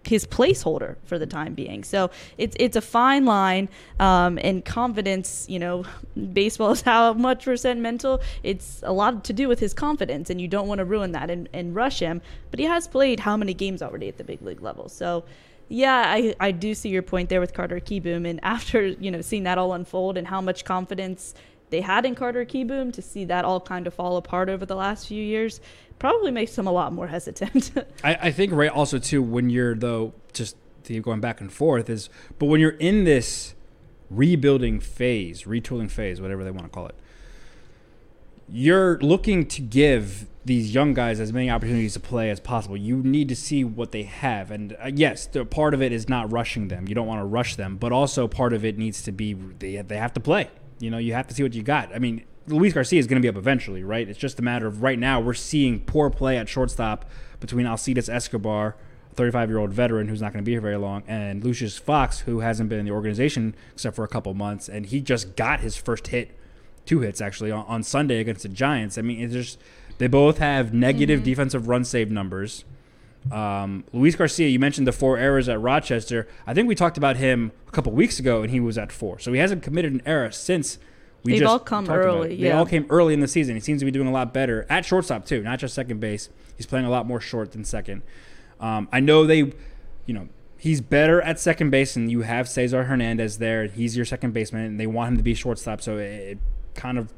his 0.05 0.27
placeholder 0.27 0.97
for 1.05 1.19
the 1.19 1.27
time 1.27 1.55
being. 1.55 1.85
So 1.85 2.11
it's 2.39 2.57
it's 2.59 2.77
a 2.77 2.81
fine 2.81 3.25
line, 3.25 3.69
um, 3.99 4.39
and 4.43 4.65
confidence. 4.65 5.47
You 5.49 5.59
know, 5.59 5.85
baseball 6.33 6.73
is 6.73 6.83
how 6.83 7.13
much 7.13 7.45
percent 7.45 7.81
mental. 7.81 8.21
It's 8.43 8.83
a 8.85 8.93
lot 8.93 9.25
to 9.25 9.33
do 9.33 9.49
with 9.49 9.61
his 9.61 9.75
confidence, 9.75 10.31
and 10.31 10.41
you 10.41 10.49
don't 10.49 10.69
want 10.69 10.79
to 10.79 10.85
ruin 10.85 11.13
that 11.13 11.31
and, 11.31 11.49
and 11.53 11.75
rush 11.75 12.01
him. 12.01 12.23
But 12.51 12.61
he 12.61 12.67
has 12.67 12.89
played 12.89 13.21
how 13.21 13.37
many 13.37 13.55
games 13.55 13.83
already 13.83 14.09
at 14.09 14.19
the 14.19 14.25
big 14.25 14.43
league 14.43 14.63
level? 14.63 14.89
So. 14.89 15.25
Yeah, 15.73 16.03
I, 16.05 16.35
I 16.41 16.51
do 16.51 16.75
see 16.75 16.89
your 16.89 17.03
point 17.03 17.29
there 17.29 17.41
with 17.41 17.55
Carter 17.55 17.79
Kieboom, 17.79 18.29
and 18.29 18.41
after 18.43 18.89
you 18.89 19.11
know 19.11 19.21
seeing 19.21 19.45
that 19.45 19.57
all 19.57 19.73
unfold 19.73 20.19
and 20.19 20.27
how 20.27 20.41
much 20.41 20.65
confidence 20.65 21.33
they 21.71 21.81
had 21.81 22.05
in 22.05 22.17
Carter 22.17 22.45
Kieboom, 22.45 22.93
to 22.93 23.01
see 23.01 23.25
that 23.27 23.45
all 23.45 23.61
kind 23.61 23.87
of 23.87 23.95
fall 23.95 24.17
apart 24.17 24.49
over 24.49 24.67
the 24.67 24.75
last 24.75 25.07
few 25.07 25.23
years, 25.23 25.61
probably 26.01 26.33
makes 26.33 26.57
them 26.57 26.67
a 26.67 26.73
lot 26.73 26.93
more 26.93 27.07
hesitant. 27.07 27.71
I, 28.05 28.15
I 28.15 28.31
think 28.33 28.53
right 28.53 28.71
also 28.71 28.99
too 28.99 29.23
when 29.23 29.49
you're 29.49 29.77
though 29.77 30.13
just 30.33 30.57
going 31.03 31.21
back 31.21 31.41
and 31.41 31.53
forth 31.53 31.89
is 31.89 32.11
but 32.41 32.47
when 32.47 32.61
you're 32.61 32.71
in 32.71 33.05
this 33.05 33.55
rebuilding 34.11 34.81
phase, 34.81 35.45
retooling 35.45 35.89
phase, 35.89 36.21
whatever 36.21 36.43
they 36.43 36.51
want 36.51 36.65
to 36.65 36.69
call 36.69 36.87
it, 36.87 36.97
you're 38.49 38.99
looking 38.99 39.47
to 39.47 39.63
give 39.63 40.27
these 40.51 40.75
young 40.75 40.93
guys 40.93 41.21
as 41.21 41.33
many 41.33 41.49
opportunities 41.49 41.93
to 41.93 42.01
play 42.01 42.29
as 42.29 42.41
possible. 42.41 42.77
You 42.77 42.97
need 42.97 43.29
to 43.29 43.37
see 43.37 43.63
what 43.63 43.93
they 43.93 44.03
have, 44.03 44.51
and 44.51 44.77
uh, 44.83 44.91
yes, 44.93 45.27
the 45.27 45.45
part 45.45 45.75
of 45.75 45.81
it 45.81 45.93
is 45.93 46.09
not 46.09 46.31
rushing 46.33 46.67
them. 46.67 46.89
You 46.89 46.95
don't 46.97 47.07
want 47.07 47.21
to 47.21 47.25
rush 47.25 47.55
them, 47.55 47.77
but 47.77 47.93
also 47.93 48.27
part 48.27 48.53
of 48.53 48.65
it 48.65 48.77
needs 48.77 49.01
to 49.03 49.13
be 49.13 49.35
they 49.35 49.77
they 49.77 49.97
have 49.97 50.13
to 50.15 50.21
play. 50.21 50.51
You 50.81 50.91
know, 50.91 50.99
you 50.99 51.15
have 51.15 51.29
to 51.29 51.35
see 51.35 51.45
what 51.45 51.55
you 51.55 51.63
got. 51.63 51.95
I 51.95 52.01
mean, 52.01 52.25
Luis 52.49 52.73
Garcia 52.75 52.99
is 52.99 53.07
going 53.07 53.23
to 53.23 53.25
be 53.25 53.29
up 53.29 53.37
eventually, 53.37 53.85
right? 53.85 54.09
It's 54.09 54.19
just 54.19 54.41
a 54.41 54.43
matter 54.43 54.67
of 54.67 54.83
right 54.83 54.99
now 54.99 55.21
we're 55.21 55.35
seeing 55.35 55.81
poor 55.81 56.11
play 56.11 56.37
at 56.37 56.49
shortstop 56.49 57.09
between 57.39 57.67
Alcides 57.67 58.09
Escobar, 58.09 58.75
35 59.15 59.51
year 59.51 59.59
old 59.59 59.73
veteran 59.73 60.09
who's 60.09 60.21
not 60.21 60.33
going 60.33 60.45
to 60.45 60.47
be 60.47 60.53
here 60.53 60.61
very 60.61 60.79
long, 60.79 61.05
and 61.07 61.45
Lucius 61.45 61.79
Fox, 61.79 62.21
who 62.21 62.41
hasn't 62.41 62.69
been 62.69 62.81
in 62.81 62.87
the 62.87 62.91
organization 62.91 63.55
except 63.73 63.95
for 63.95 64.03
a 64.03 64.09
couple 64.09 64.35
months, 64.35 64.69
and 64.69 64.87
he 64.87 65.01
just 65.01 65.37
got 65.37 65.61
his 65.61 65.77
first 65.77 66.09
hit, 66.09 66.37
two 66.87 67.03
hits 67.03 67.21
actually 67.21 67.53
on, 67.53 67.65
on 67.67 67.85
Sunday 67.85 68.19
against 68.19 68.43
the 68.43 68.49
Giants. 68.49 68.99
I 68.99 69.03
mean, 69.03 69.21
it's 69.21 69.33
just 69.33 69.59
they 70.01 70.07
both 70.07 70.39
have 70.39 70.73
negative 70.73 71.23
defensive 71.23 71.69
run 71.69 71.85
save 71.85 72.11
numbers. 72.11 72.65
Um, 73.31 73.85
Luis 73.93 74.17
Garcia, 74.17 74.49
you 74.49 74.59
mentioned 74.59 74.87
the 74.87 74.93
four 74.93 75.19
errors 75.19 75.47
at 75.47 75.61
Rochester. 75.61 76.27
I 76.47 76.55
think 76.55 76.69
we 76.69 76.75
talked 76.75 76.97
about 76.97 77.19
him 77.19 77.53
a 77.69 77.71
couple 77.71 77.93
weeks 77.93 78.19
ago, 78.19 78.41
and 78.41 78.51
he 78.51 78.61
was 78.61 78.79
at 78.79 78.91
four. 78.91 79.19
So 79.19 79.31
he 79.31 79.39
hasn't 79.39 79.63
committed 79.63 79.93
an 79.93 80.01
error 80.07 80.31
since 80.31 80.79
we 81.23 81.33
They've 81.33 81.41
just 81.41 81.51
all 81.51 81.59
come 81.59 81.87
early, 81.91 82.33
it. 82.33 82.41
They 82.41 82.51
all 82.51 82.65
came 82.65 82.87
early 82.89 83.13
in 83.13 83.21
the 83.21 83.29
season. 83.29 83.57
He 83.57 83.61
seems 83.61 83.81
to 83.81 83.85
be 83.85 83.91
doing 83.91 84.09
a 84.09 84.11
lot 84.11 84.33
better 84.33 84.65
at 84.71 84.87
shortstop 84.87 85.27
too, 85.27 85.43
not 85.43 85.59
just 85.59 85.75
second 85.75 86.01
base. 86.01 86.31
He's 86.57 86.65
playing 86.65 86.87
a 86.87 86.91
lot 86.91 87.05
more 87.05 87.21
short 87.21 87.53
than 87.53 87.63
second. 87.63 88.01
Um, 88.59 88.89
I 88.91 89.01
know 89.01 89.27
they, 89.27 89.53
you 90.07 90.15
know, 90.15 90.31
he's 90.57 90.81
better 90.81 91.21
at 91.21 91.39
second 91.39 91.69
base, 91.69 91.95
and 91.95 92.11
you 92.11 92.23
have 92.23 92.49
Cesar 92.49 92.85
Hernandez 92.85 93.37
there. 93.37 93.67
He's 93.67 93.97
your 93.97 94.07
second 94.07 94.33
baseman, 94.33 94.65
and 94.65 94.81
they 94.81 94.87
want 94.87 95.11
him 95.11 95.17
to 95.19 95.23
be 95.23 95.35
shortstop. 95.35 95.83
So 95.83 95.99
it, 95.99 96.07
it 96.07 96.39
kind 96.75 96.97
of 96.97 97.13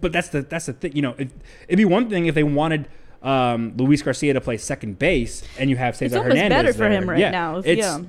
but 0.00 0.12
that's 0.12 0.28
the 0.28 0.42
that's 0.42 0.66
the 0.66 0.72
thing. 0.72 0.94
You 0.94 1.02
know, 1.02 1.14
it, 1.18 1.30
it'd 1.68 1.78
be 1.78 1.84
one 1.84 2.08
thing 2.10 2.26
if 2.26 2.34
they 2.34 2.42
wanted 2.42 2.88
um, 3.22 3.74
Luis 3.76 4.02
Garcia 4.02 4.34
to 4.34 4.40
play 4.40 4.56
second 4.56 4.98
base, 4.98 5.42
and 5.58 5.70
you 5.70 5.76
have 5.76 5.96
Cesar 5.96 6.18
almost 6.18 6.36
Hernandez 6.36 6.58
better 6.58 6.72
for 6.72 6.78
there. 6.80 6.92
him 6.92 7.10
right 7.10 7.18
yeah, 7.18 7.30
now, 7.30 7.58
if- 7.58 7.66
It's 7.66 7.80
yeah. 7.80 8.00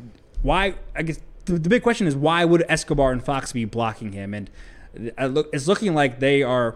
why 0.42 0.76
I 0.96 1.04
guess 1.04 1.20
the, 1.46 1.54
the 1.54 1.70
big 1.70 1.84
question 1.84 2.08
is 2.08 2.16
why 2.16 2.46
would 2.46 2.64
Escobar 2.68 3.12
and 3.12 3.24
Fox 3.24 3.54
be 3.54 3.66
blocking 3.66 4.12
him? 4.12 4.34
And 4.34 4.50
I 5.18 5.28
look, 5.28 5.50
it's 5.54 5.68
looking 5.68 5.94
like 5.94 6.20
they 6.20 6.44
are 6.44 6.76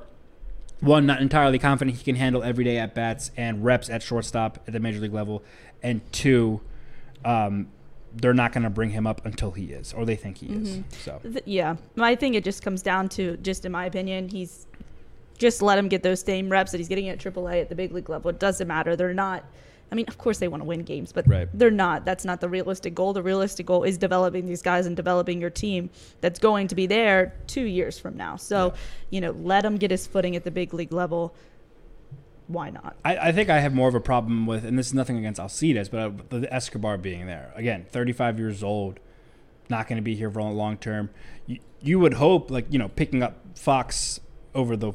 one 0.80 1.06
not 1.06 1.21
entirely 1.21 1.60
confident 1.60 1.97
he 1.97 2.04
can 2.04 2.15
handle 2.15 2.41
everyday 2.43 2.78
at 2.78 2.95
bats 2.95 3.32
and 3.38 3.63
reps 3.63 3.89
at 3.89 4.02
shortstop 4.02 4.60
at 4.65 4.74
the 4.74 4.80
major 4.80 5.00
league 5.00 5.13
level, 5.13 5.43
and 5.84 6.02
two. 6.12 6.62
Um, 7.24 7.67
they're 8.13 8.34
not 8.34 8.52
going 8.52 8.63
to 8.63 8.69
bring 8.69 8.89
him 8.89 9.08
up 9.08 9.26
until 9.26 9.52
he 9.52 9.71
is, 9.71 9.93
or 9.93 10.06
they 10.06 10.17
think 10.17 10.39
he 10.39 10.47
is. 10.47 10.78
Mm-hmm. 10.78 10.82
So 11.04 11.21
yeah, 11.45 11.78
I 11.97 12.15
think 12.15 12.36
it 12.36 12.43
just 12.43 12.62
comes 12.62 12.82
down 12.82 13.08
to, 13.10 13.38
just 13.38 13.63
in 13.63 13.71
my 13.71 13.86
opinion, 13.86 14.28
he's 14.28 14.67
just 15.41 15.62
let 15.62 15.77
him 15.77 15.88
get 15.89 16.04
those 16.04 16.21
same 16.21 16.49
reps 16.49 16.71
that 16.71 16.77
he's 16.77 16.88
getting 16.88 17.10
at 17.10 17.17
AAA 17.19 17.62
at 17.62 17.67
the 17.69 17.75
big 17.75 17.91
league 17.91 18.10
level. 18.10 18.30
It 18.30 18.39
doesn't 18.39 18.67
matter. 18.67 18.95
They're 18.95 19.13
not. 19.13 19.43
I 19.91 19.95
mean, 19.95 20.06
of 20.08 20.17
course 20.17 20.38
they 20.38 20.47
want 20.47 20.62
to 20.62 20.65
win 20.65 20.84
games, 20.84 21.12
but 21.12 21.27
Right. 21.27 21.49
they're 21.54 21.69
not. 21.71 22.06
That's 22.06 22.23
not 22.23 22.39
the 22.39 22.47
realistic 22.47 22.93
goal. 22.95 23.12
The 23.12 23.23
realistic 23.23 23.65
goal 23.65 23.84
is 23.84 23.97
developing 23.97 24.45
these 24.45 24.62
guys 24.62 24.86
and 24.86 24.95
developing 24.95 25.41
your 25.41 25.49
team 25.49 25.89
that's 26.21 26.39
going 26.39 26.67
to 26.69 26.75
be 26.75 26.86
there 26.86 27.34
two 27.47 27.63
years 27.65 27.99
from 27.99 28.15
now. 28.15 28.38
So, 28.38 28.73
you 29.10 29.19
know, 29.19 29.32
let 29.32 29.65
him 29.65 29.75
get 29.77 29.91
his 29.91 30.08
footing 30.08 30.36
at 30.38 30.43
the 30.45 30.51
big 30.51 30.73
league 30.73 30.93
level. 30.93 31.34
Why 32.47 32.69
not? 32.69 32.95
I, 33.04 33.17
I 33.17 33.32
think 33.32 33.49
I 33.49 33.60
have 33.60 33.73
more 33.73 33.89
of 33.89 33.95
a 33.95 33.99
problem 33.99 34.45
with, 34.45 34.63
and 34.63 34.77
this 34.77 34.88
is 34.88 34.93
nothing 34.93 35.17
against 35.17 35.39
Alcides, 35.41 35.89
but 35.89 36.30
the 36.30 36.54
Escobar 36.54 36.97
being 36.97 37.25
there. 37.25 37.51
Again, 37.56 37.86
35 37.89 38.39
years 38.39 38.63
old, 38.63 38.99
not 39.69 39.88
going 39.88 39.97
to 39.97 40.01
be 40.04 40.15
here 40.15 40.30
for 40.30 40.41
long 40.43 40.77
term. 40.77 41.10
You, 41.47 41.60
you 41.82 41.99
would 41.99 42.13
hope, 42.13 42.51
like, 42.51 42.67
you 42.69 42.77
know, 42.80 42.88
picking 42.89 43.23
up 43.23 43.58
Fox 43.58 44.19
over 44.54 44.77
the 44.77 44.93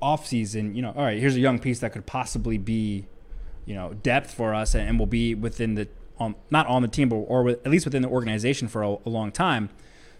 offseason, 0.00 0.74
you 0.74 0.82
know, 0.82 0.92
all 0.96 1.04
right, 1.04 1.18
here's 1.18 1.36
a 1.36 1.40
young 1.40 1.58
piece 1.58 1.80
that 1.80 1.92
could 1.92 2.06
possibly 2.06 2.58
be, 2.58 3.06
you 3.64 3.74
know, 3.74 3.94
depth 3.94 4.32
for 4.32 4.54
us 4.54 4.74
and, 4.74 4.88
and 4.88 4.98
will 4.98 5.06
be 5.06 5.34
within 5.34 5.74
the, 5.74 5.88
um, 6.18 6.34
not 6.50 6.66
on 6.66 6.82
the 6.82 6.88
team, 6.88 7.08
but 7.08 7.16
or 7.16 7.42
with, 7.42 7.66
at 7.66 7.70
least 7.70 7.84
within 7.84 8.02
the 8.02 8.08
organization 8.08 8.68
for 8.68 8.82
a, 8.82 8.96
a 9.06 9.08
long 9.08 9.32
time. 9.32 9.70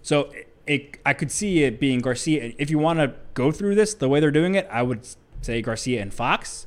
So 0.02 0.30
it, 0.32 0.52
it, 0.66 0.98
I 1.06 1.12
could 1.12 1.30
see 1.30 1.64
it 1.64 1.78
being 1.80 2.00
Garcia. 2.00 2.52
If 2.58 2.70
you 2.70 2.78
want 2.78 2.98
to 2.98 3.14
go 3.34 3.52
through 3.52 3.74
this 3.76 3.94
the 3.94 4.08
way 4.08 4.20
they're 4.20 4.30
doing 4.30 4.54
it, 4.54 4.68
I 4.70 4.82
would 4.82 5.06
say 5.42 5.62
Garcia 5.62 6.02
and 6.02 6.12
Fox. 6.12 6.66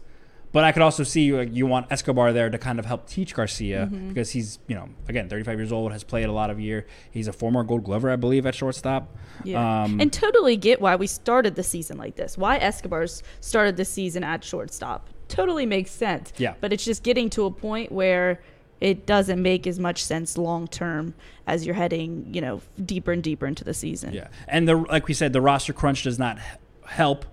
But 0.52 0.64
I 0.64 0.72
could 0.72 0.82
also 0.82 1.04
see 1.04 1.32
like, 1.32 1.54
you 1.54 1.66
want 1.68 1.92
Escobar 1.92 2.34
there 2.34 2.50
to 2.50 2.58
kind 2.58 2.80
of 2.80 2.86
help 2.86 3.08
teach 3.08 3.34
Garcia 3.36 3.88
Mm-hmm. 3.92 4.08
because 4.10 4.32
he's 4.32 4.60
you 4.68 4.76
know 4.76 4.90
again 5.08 5.30
35 5.30 5.60
years 5.60 5.72
old, 5.72 5.92
has 5.92 6.04
played 6.04 6.26
a 6.26 6.32
lot 6.32 6.50
of 6.50 6.60
year. 6.60 6.88
He's 7.12 7.28
a 7.28 7.34
former 7.34 7.64
Gold 7.64 7.84
Glover, 7.84 8.10
I 8.10 8.16
believe, 8.16 8.46
at 8.46 8.56
shortstop. 8.56 9.16
Yeah. 9.44 9.84
Um, 9.84 10.00
and 10.02 10.12
totally 10.12 10.58
get 10.58 10.82
why 10.82 10.96
we 10.96 11.08
started 11.08 11.56
the 11.56 11.64
season 11.64 11.98
like 11.98 12.16
this. 12.16 12.38
Why 12.38 12.58
Escobar's 12.58 13.24
started 13.42 13.78
the 13.78 13.86
season 13.86 14.24
at 14.24 14.44
shortstop. 14.44 15.10
Totally 15.28 15.66
makes 15.66 15.92
sense. 15.92 16.34
Yeah. 16.38 16.56
But 16.60 16.74
it's 16.74 16.84
just 16.84 17.04
getting 17.04 17.30
to 17.32 17.46
a 17.46 17.52
point 17.52 17.92
where 17.92 18.42
it 18.82 19.06
doesn't 19.06 19.42
make 19.42 19.68
as 19.68 19.78
much 19.78 20.02
sense 20.04 20.38
long 20.38 20.68
term 20.68 21.14
as 21.46 21.66
you're 21.66 21.76
heading, 21.76 22.28
you 22.34 22.40
know, 22.42 22.62
deeper 22.84 23.12
and 23.12 23.22
deeper 23.22 23.46
into 23.46 23.64
the 23.64 23.74
season. 23.74 24.14
Yeah, 24.14 24.30
and 24.48 24.68
the 24.68 24.76
like 24.78 25.08
we 25.08 25.14
said, 25.14 25.34
the 25.34 25.42
roster 25.42 25.74
crunch 25.74 26.04
does 26.04 26.18
not 26.18 26.40
help 26.86 27.26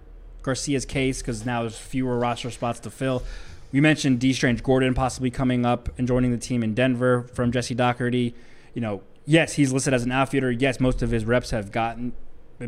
Garcia's 0.46 0.86
case 0.86 1.20
because 1.20 1.44
now 1.44 1.62
there's 1.62 1.76
fewer 1.76 2.18
roster 2.18 2.50
spots 2.50 2.80
to 2.80 2.90
fill. 2.90 3.22
We 3.72 3.80
mentioned 3.80 4.20
Dee 4.20 4.32
Strange-Gordon 4.32 4.94
possibly 4.94 5.30
coming 5.30 5.66
up 5.66 5.90
and 5.98 6.06
joining 6.08 6.30
the 6.30 6.38
team 6.38 6.62
in 6.62 6.72
Denver 6.72 7.24
from 7.34 7.52
Jesse 7.52 7.74
Dougherty. 7.74 8.34
You 8.72 8.80
know, 8.80 9.02
yes, 9.26 9.54
he's 9.54 9.72
listed 9.72 9.92
as 9.92 10.04
an 10.04 10.12
outfielder. 10.12 10.52
Yes, 10.52 10.80
most 10.80 11.02
of 11.02 11.10
his 11.10 11.24
reps 11.24 11.50
have 11.50 11.72
gotten 11.72 12.12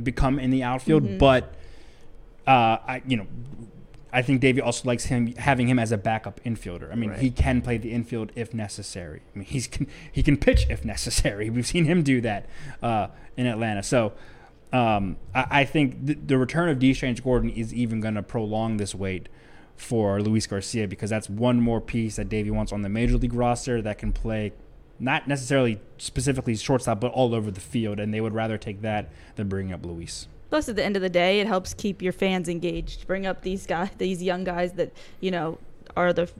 become 0.02 0.38
in 0.38 0.50
the 0.50 0.62
outfield, 0.62 1.18
but 1.18 1.54
uh, 2.46 2.78
I 2.86 3.02
you 3.06 3.16
know. 3.16 3.26
I 4.10 4.22
think 4.22 4.40
Davey 4.40 4.62
also 4.62 4.88
likes 4.88 5.04
him 5.04 5.34
having 5.34 5.68
him 5.68 5.78
as 5.78 5.92
a 5.92 5.98
backup 5.98 6.40
infielder. 6.42 6.90
I 6.90 6.94
mean, 6.94 7.12
he 7.12 7.30
can 7.30 7.60
play 7.60 7.76
the 7.76 7.92
infield 7.92 8.32
if 8.34 8.54
necessary. 8.54 9.20
I 9.34 9.38
mean, 9.38 9.46
he's 9.46 9.66
can, 9.66 9.86
he 10.10 10.22
can 10.22 10.38
pitch 10.38 10.64
if 10.70 10.82
necessary. 10.82 11.50
We've 11.54 11.66
seen 11.66 11.84
him 11.84 12.02
do 12.02 12.22
that 12.22 12.46
uh, 12.82 13.08
in 13.36 13.46
Atlanta. 13.46 13.82
So 13.82 14.14
um, 14.72 15.16
I, 15.34 15.46
I 15.50 15.64
think 15.64 16.06
th- 16.06 16.18
the 16.26 16.38
return 16.38 16.68
of 16.68 16.78
Dee 16.78 16.94
Strange-Gordon 16.94 17.50
is 17.50 17.72
even 17.72 18.00
going 18.00 18.14
to 18.14 18.22
prolong 18.22 18.76
this 18.76 18.94
wait 18.94 19.28
for 19.76 20.20
Luis 20.20 20.46
Garcia 20.46 20.88
because 20.88 21.08
that's 21.08 21.30
one 21.30 21.60
more 21.60 21.80
piece 21.80 22.16
that 22.16 22.28
Davey 22.28 22.50
wants 22.50 22.72
on 22.72 22.82
the 22.82 22.88
major 22.88 23.16
league 23.16 23.34
roster 23.34 23.80
that 23.82 23.98
can 23.98 24.12
play 24.12 24.52
not 24.98 25.28
necessarily 25.28 25.80
specifically 25.98 26.56
shortstop, 26.56 27.00
but 27.00 27.12
all 27.12 27.34
over 27.34 27.50
the 27.50 27.60
field. 27.60 28.00
And 28.00 28.12
they 28.12 28.20
would 28.20 28.34
rather 28.34 28.58
take 28.58 28.82
that 28.82 29.10
than 29.36 29.48
bringing 29.48 29.72
up 29.72 29.86
Luis. 29.86 30.26
Plus, 30.50 30.68
at 30.68 30.76
the 30.76 30.84
end 30.84 30.96
of 30.96 31.02
the 31.02 31.10
day, 31.10 31.40
it 31.40 31.46
helps 31.46 31.74
keep 31.74 32.00
your 32.00 32.12
fans 32.12 32.48
engaged. 32.48 33.06
Bring 33.06 33.26
up 33.26 33.42
these 33.42 33.66
guys, 33.66 33.90
these 33.98 34.22
young 34.22 34.44
guys 34.44 34.72
that 34.72 34.92
you 35.20 35.30
know 35.30 35.58
are 35.98 36.12
the 36.12 36.30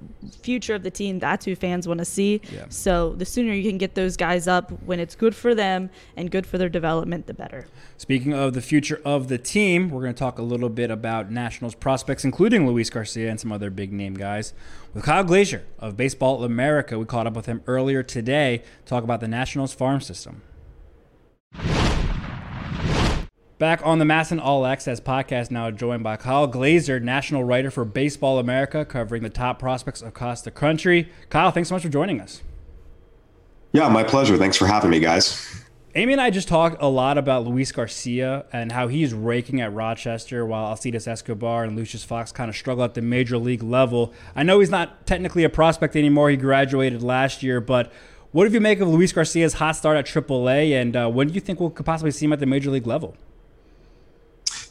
future 0.41 0.75
of 0.75 0.83
the 0.83 0.91
team. 0.91 1.19
That's 1.19 1.45
who 1.45 1.57
fans 1.57 1.89
want 1.89 1.99
to 1.99 2.05
see. 2.05 2.41
Yeah. 2.53 2.67
So 2.69 3.15
the 3.15 3.25
sooner 3.25 3.53
you 3.53 3.69
can 3.69 3.77
get 3.77 3.95
those 3.95 4.17
guys 4.17 4.47
up 4.47 4.71
when 4.85 5.01
it's 5.01 5.17
good 5.17 5.35
for 5.35 5.55
them 5.55 5.91
and 6.17 6.31
good 6.31 6.47
for 6.47 6.59
their 6.59 6.69
development, 6.69 7.27
the 7.27 7.35
better. 7.35 7.67
Speaking 7.97 8.33
of 8.33 8.55
the 8.55 8.63
future 8.63 9.01
of 9.05 9.29
the 9.29 9.39
team, 9.39 9.91
we're 9.91 10.03
going 10.03 10.15
to 10.15 10.19
talk 10.19 10.39
a 10.39 10.43
little 10.43 10.69
bit 10.69 10.91
about 10.91 11.31
Nationals 11.31 11.75
prospects, 11.75 12.25
including 12.25 12.67
Luis 12.67 12.89
Garcia 12.89 13.29
and 13.29 13.41
some 13.41 13.51
other 13.51 13.71
big 13.71 13.93
name 13.93 14.15
guys. 14.15 14.55
With 14.95 15.05
Kyle 15.05 15.25
Glaser 15.25 15.65
of 15.79 15.97
Baseball 15.97 16.45
America, 16.45 16.99
we 16.99 17.05
caught 17.05 17.27
up 17.27 17.35
with 17.35 17.47
him 17.47 17.63
earlier 17.67 18.03
today 18.03 18.59
to 18.59 18.89
talk 18.89 19.03
about 19.03 19.21
the 19.21 19.29
Nationals 19.29 19.75
farm 19.75 20.01
system. 20.01 20.43
Back 23.59 23.81
on 23.85 23.99
the 23.99 24.05
MASN 24.05 24.41
All 24.41 24.65
Access 24.65 25.01
podcast, 25.01 25.51
now 25.51 25.73
joined 25.73 26.05
by 26.05 26.17
Kyle 26.17 26.47
Glaser, 26.47 27.01
national 27.01 27.43
writer 27.43 27.73
for 27.73 27.85
Baseball 27.85 28.39
America, 28.39 28.85
covering 28.85 29.25
the 29.25 29.31
top 29.31 29.59
prospects 29.59 30.01
across 30.01 30.43
the 30.43 30.53
country. 30.53 31.11
Kyle, 31.29 31.51
thanks 31.51 31.69
so 31.69 31.75
much 31.75 31.83
for 31.83 31.89
joining 31.89 32.21
us. 32.21 32.45
Yeah, 33.73 33.89
my 33.89 34.05
pleasure. 34.05 34.37
Thanks 34.37 34.57
for 34.57 34.67
having 34.67 34.91
me, 34.91 35.01
guys. 35.01 35.65
Amy 35.97 36.13
and 36.13 36.23
I 36.23 36.31
just 36.31 36.47
talked 36.47 36.81
a 36.81 36.87
lot 36.87 37.19
about 37.19 37.49
Luis 37.49 37.73
Garcia 37.73 38.45
and 38.53 38.71
how 38.71 38.87
he's 38.87 39.13
raking 39.13 39.61
at 39.61 39.75
Rochester 39.75 40.47
while 40.47 40.67
Alcides 40.67 41.09
Escobar 41.09 41.65
and 41.65 41.75
Lucius 41.75 42.05
Fox 42.05 42.31
kind 42.31 42.49
of 42.49 42.55
struggle 42.55 42.85
at 42.85 42.95
the 42.95 43.03
major 43.03 43.39
league 43.39 43.65
level. 43.65 44.13
I 44.37 44.45
know 44.45 44.61
he's 44.61 44.71
not 44.71 45.05
technically 45.05 45.43
a 45.43 45.51
prospect 45.51 45.97
anymore. 45.97 46.31
He 46.31 46.37
graduated 46.37 47.03
last 47.03 47.43
year, 47.43 47.61
but 47.61 47.93
what 48.31 48.47
do 48.47 48.55
you 48.55 48.61
make 48.61 48.79
of 48.79 48.87
Luis 48.87 49.13
Garcia's 49.13 49.55
hot 49.55 49.75
start 49.75 49.97
at 49.97 50.07
AAA, 50.07 50.81
and 50.81 50.95
uh, 50.95 51.09
when 51.09 51.27
do 51.27 51.35
you 51.35 51.41
think 51.41 51.59
we'll 51.59 51.71
could 51.71 51.87
possibly 51.87 52.13
see 52.13 52.27
him 52.27 52.33
at 52.33 52.39
the 52.39 52.47
major 52.47 52.71
league 52.71 52.87
level? 52.87 53.17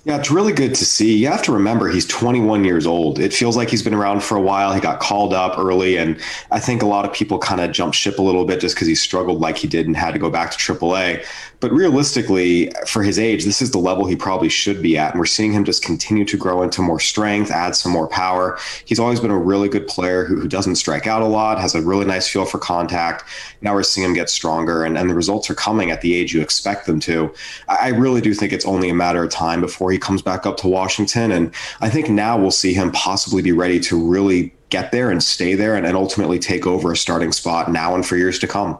Yeah, 0.05 0.17
it's 0.17 0.31
really 0.31 0.53
good 0.53 0.73
to 0.75 0.85
see. 0.85 1.17
You 1.17 1.27
have 1.27 1.43
to 1.43 1.51
remember 1.51 1.89
he's 1.89 2.05
21 2.05 2.63
years 2.63 2.87
old. 2.87 3.19
It 3.19 3.33
feels 3.33 3.57
like 3.57 3.69
he's 3.69 3.83
been 3.83 3.93
around 3.93 4.23
for 4.23 4.37
a 4.37 4.41
while. 4.41 4.71
He 4.71 4.79
got 4.79 5.01
called 5.01 5.33
up 5.33 5.59
early, 5.59 5.97
and 5.97 6.17
I 6.49 6.59
think 6.61 6.81
a 6.81 6.85
lot 6.85 7.03
of 7.03 7.11
people 7.11 7.37
kind 7.39 7.59
of 7.59 7.73
jumped 7.73 7.97
ship 7.97 8.17
a 8.17 8.21
little 8.21 8.45
bit 8.45 8.61
just 8.61 8.75
because 8.75 8.87
he 8.87 8.95
struggled 8.95 9.41
like 9.41 9.57
he 9.57 9.67
did 9.67 9.85
and 9.85 9.97
had 9.97 10.13
to 10.13 10.19
go 10.19 10.29
back 10.29 10.51
to 10.51 10.57
AAA. 10.57 11.25
But 11.59 11.71
realistically, 11.71 12.71
for 12.85 13.01
his 13.01 13.17
age, 13.17 13.43
this 13.43 13.61
is 13.61 13.71
the 13.71 13.79
level 13.79 14.05
he 14.05 14.15
probably 14.15 14.49
should 14.49 14.81
be 14.81 14.97
at. 14.97 15.11
And 15.11 15.19
we're 15.19 15.25
seeing 15.25 15.51
him 15.51 15.65
just 15.65 15.83
continue 15.83 16.23
to 16.25 16.37
grow 16.37 16.61
into 16.61 16.81
more 16.81 16.99
strength, 16.99 17.49
add 17.49 17.75
some 17.75 17.91
more 17.91 18.07
power. 18.07 18.59
He's 18.85 18.99
always 18.99 19.19
been 19.19 19.31
a 19.31 19.37
really 19.37 19.67
good 19.67 19.87
player 19.87 20.23
who, 20.23 20.39
who 20.39 20.47
doesn't 20.47 20.75
strike 20.75 21.07
out 21.07 21.23
a 21.23 21.25
lot, 21.25 21.59
has 21.59 21.73
a 21.73 21.81
really 21.81 22.05
nice 22.05 22.27
feel 22.27 22.45
for 22.45 22.59
contact. 22.59 23.23
Now 23.61 23.73
we're 23.73 23.83
seeing 23.83 24.05
him 24.05 24.13
get 24.13 24.29
stronger, 24.29 24.85
and, 24.85 24.97
and 24.97 25.09
the 25.09 25.15
results 25.15 25.49
are 25.49 25.55
coming 25.55 25.89
at 25.89 26.01
the 26.01 26.13
age 26.13 26.33
you 26.33 26.41
expect 26.41 26.85
them 26.85 26.99
to. 27.01 27.33
I, 27.67 27.77
I 27.77 27.87
really 27.89 28.21
do 28.21 28.35
think 28.35 28.53
it's 28.53 28.65
only 28.65 28.89
a 28.89 28.93
matter 28.95 29.23
of 29.23 29.31
time 29.31 29.59
before 29.59 29.91
he 29.91 29.97
comes 29.97 30.21
back 30.21 30.45
up 30.45 30.57
to 30.57 30.67
Washington. 30.67 31.31
And 31.31 31.51
I 31.81 31.89
think 31.89 32.07
now 32.09 32.37
we'll 32.37 32.51
see 32.51 32.73
him 32.73 32.91
possibly 32.91 33.41
be 33.41 33.51
ready 33.51 33.79
to 33.79 33.99
really 33.99 34.53
get 34.69 34.91
there 34.91 35.09
and 35.09 35.23
stay 35.23 35.55
there 35.55 35.75
and, 35.75 35.85
and 35.87 35.95
ultimately 35.95 36.37
take 36.37 36.67
over 36.67 36.91
a 36.91 36.97
starting 36.97 37.31
spot 37.31 37.71
now 37.71 37.95
and 37.95 38.05
for 38.05 38.15
years 38.15 38.37
to 38.39 38.47
come. 38.47 38.77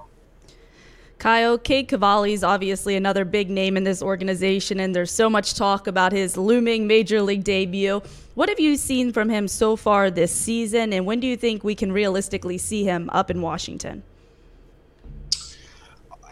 Kyle, 1.20 1.58
Cade 1.58 1.88
Cavalli 1.88 2.34
is 2.34 2.44
obviously 2.44 2.96
another 2.96 3.26
big 3.26 3.50
name 3.50 3.76
in 3.76 3.84
this 3.84 4.04
organization, 4.04 4.80
and 4.80 4.96
there's 4.96 5.12
so 5.12 5.30
much 5.30 5.56
talk 5.56 5.88
about 5.88 6.12
his 6.12 6.38
looming 6.38 6.86
major 6.86 7.24
league 7.24 7.44
debut. 7.44 8.04
What 8.36 8.50
have 8.50 8.60
you 8.60 8.78
seen 8.78 9.12
from 9.12 9.28
him 9.30 9.48
so 9.48 9.76
far 9.76 10.12
this 10.12 10.32
season, 10.32 10.94
and 10.94 11.08
when 11.08 11.20
do 11.20 11.26
you 11.26 11.36
think 11.36 11.64
we 11.64 11.74
can 11.74 11.92
realistically 11.92 12.60
see 12.60 12.84
him 12.84 13.10
up 13.12 13.32
in 13.32 13.42
Washington? 13.42 14.04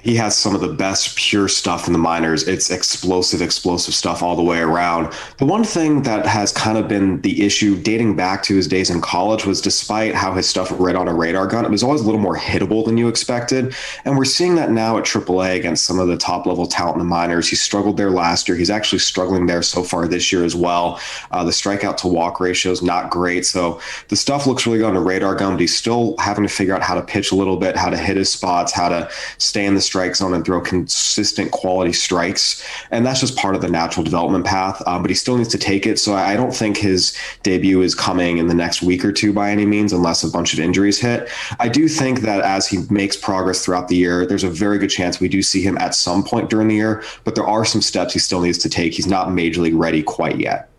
He 0.06 0.15
has 0.15 0.38
some 0.38 0.54
of 0.54 0.62
the 0.62 0.72
best 0.72 1.18
pure 1.18 1.48
stuff 1.48 1.88
in 1.88 1.94
the 1.94 2.00
minors. 2.00 2.48
It's 2.48 2.70
explosive, 2.70 3.41
explosive 3.41 3.96
stuff 3.96 4.22
all 4.22 4.36
the 4.36 4.44
way 4.44 4.60
around. 4.60 5.12
The 5.39 5.48
one 5.48 5.63
thing 5.63 6.04
that 6.04 6.28
has 6.28 6.52
kind 6.52 6.78
of 6.78 6.88
been 6.88 7.22
the 7.22 7.44
issue 7.44 7.76
dating 7.76 8.15
back 8.15 8.44
to 8.44 8.56
his 8.56 8.68
days 8.68 8.91
in 8.91 9.02
college 9.02 9.48
was 9.48 9.62
despite 9.62 10.13
how 10.13 10.34
his 10.34 10.48
stuff 10.48 10.72
read 10.78 10.96
on 10.96 11.08
a 11.08 11.13
radar 11.13 11.48
gun, 11.48 11.65
it 11.65 11.72
was 11.72 11.82
always 11.82 12.02
a 12.02 12.06
little 12.06 12.22
more 12.22 12.38
hittable 12.38 12.86
than 12.86 12.98
you 12.98 13.08
expected. 13.08 13.74
And 14.06 14.15
we're 14.15 14.26
seeing 14.26 14.54
that 14.56 14.70
now 14.70 15.00
at 15.00 15.06
AAA 15.06 15.56
against 15.56 15.86
some 15.86 15.98
of 15.98 16.08
the 16.08 16.18
top 16.18 16.46
level 16.46 16.68
talent 16.68 16.98
in 16.98 17.00
the 17.00 17.06
minors. 17.06 17.50
He 17.50 17.56
struggled 17.56 17.98
there 17.98 18.12
last 18.12 18.48
year. 18.48 18.56
He's 18.56 18.70
actually 18.70 19.00
struggling 19.00 19.48
there 19.48 19.63
so 19.63 19.82
far 19.82 20.08
this 20.08 20.32
year 20.32 20.46
as 20.46 20.56
well. 20.56 21.00
Uh, 21.32 21.44
the 21.44 21.52
strikeout 21.52 21.98
to 21.98 22.08
walk 22.08 22.39
ratio 22.39 22.72
is 22.72 22.84
not 22.84 23.10
great. 23.10 23.44
So 23.44 23.82
the 24.10 24.15
stuff 24.15 24.46
looks 24.46 24.68
really 24.68 24.78
good 24.78 24.89
on 24.89 24.96
a 24.96 25.02
radar 25.02 25.34
gun, 25.34 25.54
but 25.54 25.62
he's 25.62 25.76
still 25.76 26.15
having 26.20 26.44
to 26.44 26.54
figure 26.54 26.76
out 26.76 26.84
how 26.84 26.94
to 26.94 27.02
pitch 27.02 27.32
a 27.32 27.36
little 27.36 27.58
bit, 27.58 27.76
how 27.76 27.89
to 27.89 27.98
hit 27.98 28.18
his 28.18 28.32
spots, 28.32 28.72
how 28.72 28.89
to 28.89 29.10
stay 29.39 29.65
in 29.65 29.74
the 29.74 29.82
strike 29.96 30.14
zone 30.14 30.34
and 30.34 30.44
throw 30.44 30.60
consistent 30.60 31.52
quality 31.52 31.94
strikes. 31.94 32.62
And 32.92 33.06
that's 33.06 33.22
just 33.22 33.38
part 33.38 33.56
of 33.56 33.62
the 33.62 33.70
natural 33.70 34.04
development 34.04 34.46
path. 34.46 34.84
Um, 34.86 35.02
but 35.02 35.10
he 35.10 35.16
still 35.16 35.38
needs 35.38 35.48
to 35.50 35.58
take 35.58 35.86
it. 35.86 35.98
So 36.00 36.14
I 36.16 36.36
don't 36.36 36.54
think 36.54 36.76
his 36.76 37.16
debut 37.44 37.82
is 37.82 37.96
coming 37.96 38.38
in 38.38 38.48
the 38.48 38.54
next 38.54 38.82
week 38.82 39.06
or 39.06 39.14
two 39.14 39.32
by 39.32 39.52
any 39.52 39.66
means, 39.66 39.94
unless 39.94 40.22
a 40.22 40.30
bunch 40.30 40.52
of 40.52 40.60
injuries 40.60 41.00
hit. 41.00 41.30
I 41.62 41.70
do 41.70 41.88
think 41.88 42.22
that 42.22 42.42
as 42.42 42.68
he 42.68 42.80
makes 42.90 43.16
progress 43.16 43.64
throughout 43.64 43.88
the 43.88 43.96
year, 43.96 44.26
there's 44.26 44.44
a 44.44 44.50
very 44.50 44.80
good 44.80 44.90
chance 44.90 45.22
we 45.22 45.30
do 45.30 45.42
see 45.42 45.62
him 45.62 45.78
at 45.78 45.96
some 45.96 46.26
point 46.26 46.50
during 46.50 46.68
the 46.68 46.76
year. 46.76 47.02
But 47.24 47.36
there 47.36 47.48
are 47.48 47.64
some 47.64 47.82
steps 47.82 48.12
he 48.12 48.20
still 48.20 48.42
needs 48.42 48.58
to 48.60 48.70
take. 48.70 48.92
He's 48.92 49.08
not 49.08 49.32
major 49.32 49.62
league 49.62 49.76
ready 49.76 50.04
quite 50.04 50.38
yet. 50.42 50.70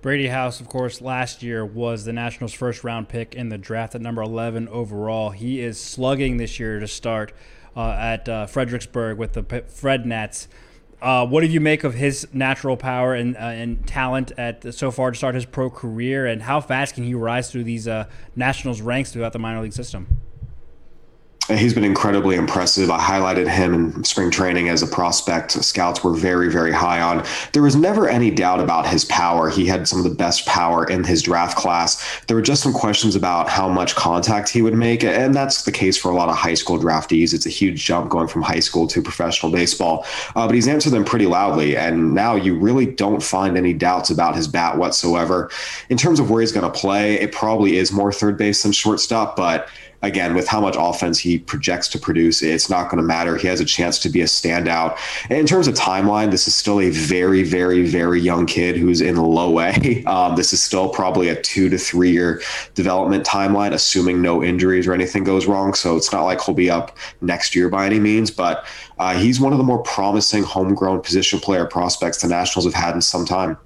Brady 0.00 0.28
House, 0.28 0.60
of 0.60 0.68
course, 0.68 1.00
last 1.00 1.42
year 1.42 1.66
was 1.66 2.04
the 2.04 2.12
Nationals' 2.12 2.54
first 2.54 2.84
round 2.84 3.08
pick 3.08 3.34
in 3.34 3.48
the 3.48 3.58
draft 3.58 3.96
at 3.96 4.00
number 4.00 4.22
11 4.22 4.68
overall. 4.68 5.30
He 5.30 5.60
is 5.60 5.78
slugging 5.78 6.36
this 6.36 6.60
year 6.60 6.78
to 6.78 6.86
start 6.86 7.32
at 7.78 8.28
uh, 8.28 8.46
Fredericksburg 8.46 9.18
with 9.18 9.32
the 9.34 9.42
P- 9.42 9.60
FredNats. 9.60 10.48
Uh, 11.00 11.26
what 11.26 11.40
do 11.40 11.46
you 11.46 11.60
make 11.60 11.82
of 11.82 11.94
his 11.94 12.26
natural 12.32 12.76
power 12.76 13.14
and 13.14 13.36
uh, 13.36 13.40
and 13.40 13.86
talent 13.86 14.32
at 14.36 14.74
so 14.74 14.90
far 14.90 15.10
to 15.10 15.16
start 15.16 15.34
his 15.34 15.46
pro 15.46 15.70
career, 15.70 16.26
and 16.26 16.42
how 16.42 16.60
fast 16.60 16.94
can 16.94 17.04
he 17.04 17.14
rise 17.14 17.50
through 17.50 17.64
these 17.64 17.88
uh, 17.88 18.04
Nationals 18.36 18.82
ranks 18.82 19.10
throughout 19.10 19.32
the 19.32 19.38
minor 19.38 19.62
league 19.62 19.72
system? 19.72 20.20
He's 21.50 21.74
been 21.74 21.84
incredibly 21.84 22.36
impressive. 22.36 22.90
I 22.90 23.00
highlighted 23.00 23.48
him 23.48 23.74
in 23.74 24.04
spring 24.04 24.30
training 24.30 24.68
as 24.68 24.82
a 24.82 24.86
prospect. 24.86 25.52
Scouts 25.52 26.04
were 26.04 26.14
very, 26.14 26.48
very 26.48 26.70
high 26.70 27.00
on. 27.00 27.24
There 27.52 27.62
was 27.62 27.74
never 27.74 28.08
any 28.08 28.30
doubt 28.30 28.60
about 28.60 28.86
his 28.86 29.04
power. 29.06 29.50
He 29.50 29.66
had 29.66 29.88
some 29.88 29.98
of 29.98 30.04
the 30.04 30.14
best 30.14 30.46
power 30.46 30.84
in 30.84 31.02
his 31.02 31.22
draft 31.22 31.56
class. 31.56 32.20
There 32.26 32.36
were 32.36 32.42
just 32.42 32.62
some 32.62 32.72
questions 32.72 33.16
about 33.16 33.48
how 33.48 33.68
much 33.68 33.96
contact 33.96 34.48
he 34.48 34.62
would 34.62 34.74
make, 34.74 35.02
and 35.02 35.34
that's 35.34 35.64
the 35.64 35.72
case 35.72 35.96
for 35.98 36.10
a 36.10 36.14
lot 36.14 36.28
of 36.28 36.36
high 36.36 36.54
school 36.54 36.78
draftees. 36.78 37.34
It's 37.34 37.46
a 37.46 37.50
huge 37.50 37.84
jump 37.84 38.10
going 38.10 38.28
from 38.28 38.42
high 38.42 38.60
school 38.60 38.86
to 38.86 39.02
professional 39.02 39.50
baseball, 39.50 40.06
uh, 40.36 40.46
but 40.46 40.54
he's 40.54 40.68
answered 40.68 40.90
them 40.90 41.04
pretty 41.04 41.26
loudly, 41.26 41.76
and 41.76 42.14
now 42.14 42.36
you 42.36 42.56
really 42.56 42.86
don't 42.86 43.22
find 43.22 43.56
any 43.56 43.72
doubts 43.72 44.08
about 44.10 44.36
his 44.36 44.46
bat 44.46 44.78
whatsoever. 44.78 45.50
In 45.88 45.96
terms 45.96 46.20
of 46.20 46.30
where 46.30 46.42
he's 46.42 46.52
going 46.52 46.70
to 46.70 46.78
play, 46.78 47.14
it 47.14 47.32
probably 47.32 47.76
is 47.76 47.90
more 47.90 48.12
third 48.12 48.38
base 48.38 48.62
than 48.62 48.70
shortstop, 48.70 49.34
but 49.34 49.68
again, 50.02 50.34
with 50.34 50.48
how 50.48 50.60
much 50.60 50.76
offense 50.78 51.18
he 51.18 51.38
projects 51.38 51.88
to 51.88 51.98
produce, 51.98 52.42
it's 52.42 52.70
not 52.70 52.90
going 52.90 53.00
to 53.00 53.06
matter. 53.06 53.36
He 53.36 53.46
has 53.48 53.60
a 53.60 53.64
chance 53.64 53.98
to 54.00 54.08
be 54.08 54.20
a 54.20 54.26
standout. 54.26 54.98
And 55.28 55.38
in 55.38 55.46
terms 55.46 55.68
of 55.68 55.74
timeline, 55.74 56.30
this 56.30 56.48
is 56.48 56.54
still 56.54 56.80
a 56.80 56.90
very, 56.90 57.42
very, 57.42 57.86
very 57.86 58.20
young 58.20 58.46
kid 58.46 58.76
who's 58.76 59.00
in 59.00 59.16
low 59.16 59.60
A. 59.60 60.04
Um, 60.10 60.34
this 60.34 60.52
is 60.52 60.62
still 60.62 60.88
probably 60.88 61.28
a 61.28 61.40
two 61.40 61.68
to 61.68 61.78
three 61.78 62.10
year 62.10 62.40
development 62.74 63.24
timeline, 63.24 63.72
assuming 63.72 64.20
no 64.20 64.42
injuries 64.42 64.86
or 64.86 64.92
anything 64.92 65.24
goes 65.24 65.46
wrong. 65.46 65.72
So 65.74 65.96
it's 65.96 66.10
not 66.12 66.24
like 66.24 66.42
he'll 66.42 66.54
be 66.54 66.70
up 66.70 66.96
next 67.20 67.54
year 67.54 67.68
by 67.68 67.86
any 67.86 68.00
means, 68.00 68.30
but 68.30 68.64
uh, 68.98 69.14
he's 69.14 69.40
one 69.40 69.52
of 69.52 69.58
the 69.58 69.64
more 69.64 69.82
promising 69.82 70.42
homegrown 70.42 71.02
position 71.02 71.38
player 71.38 71.64
prospects 71.64 72.22
the 72.22 72.28
Nationals 72.28 72.64
have 72.64 72.74
had 72.74 72.94
in 72.94 73.02
some 73.02 73.24
time. 73.24 73.56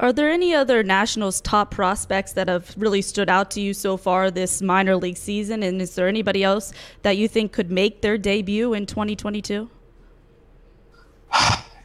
Are 0.00 0.12
there 0.12 0.30
any 0.30 0.54
other 0.54 0.82
Nationals 0.82 1.40
top 1.40 1.70
prospects 1.70 2.32
that 2.32 2.48
have 2.48 2.74
really 2.76 3.02
stood 3.02 3.28
out 3.28 3.50
to 3.52 3.60
you 3.60 3.74
so 3.74 3.96
far 3.96 4.30
this 4.30 4.62
minor 4.62 4.96
league 4.96 5.16
season? 5.16 5.62
And 5.62 5.80
is 5.80 5.94
there 5.94 6.08
anybody 6.08 6.42
else 6.42 6.72
that 7.02 7.16
you 7.16 7.28
think 7.28 7.52
could 7.52 7.70
make 7.70 8.00
their 8.00 8.18
debut 8.18 8.72
in 8.72 8.86
2022? 8.86 9.68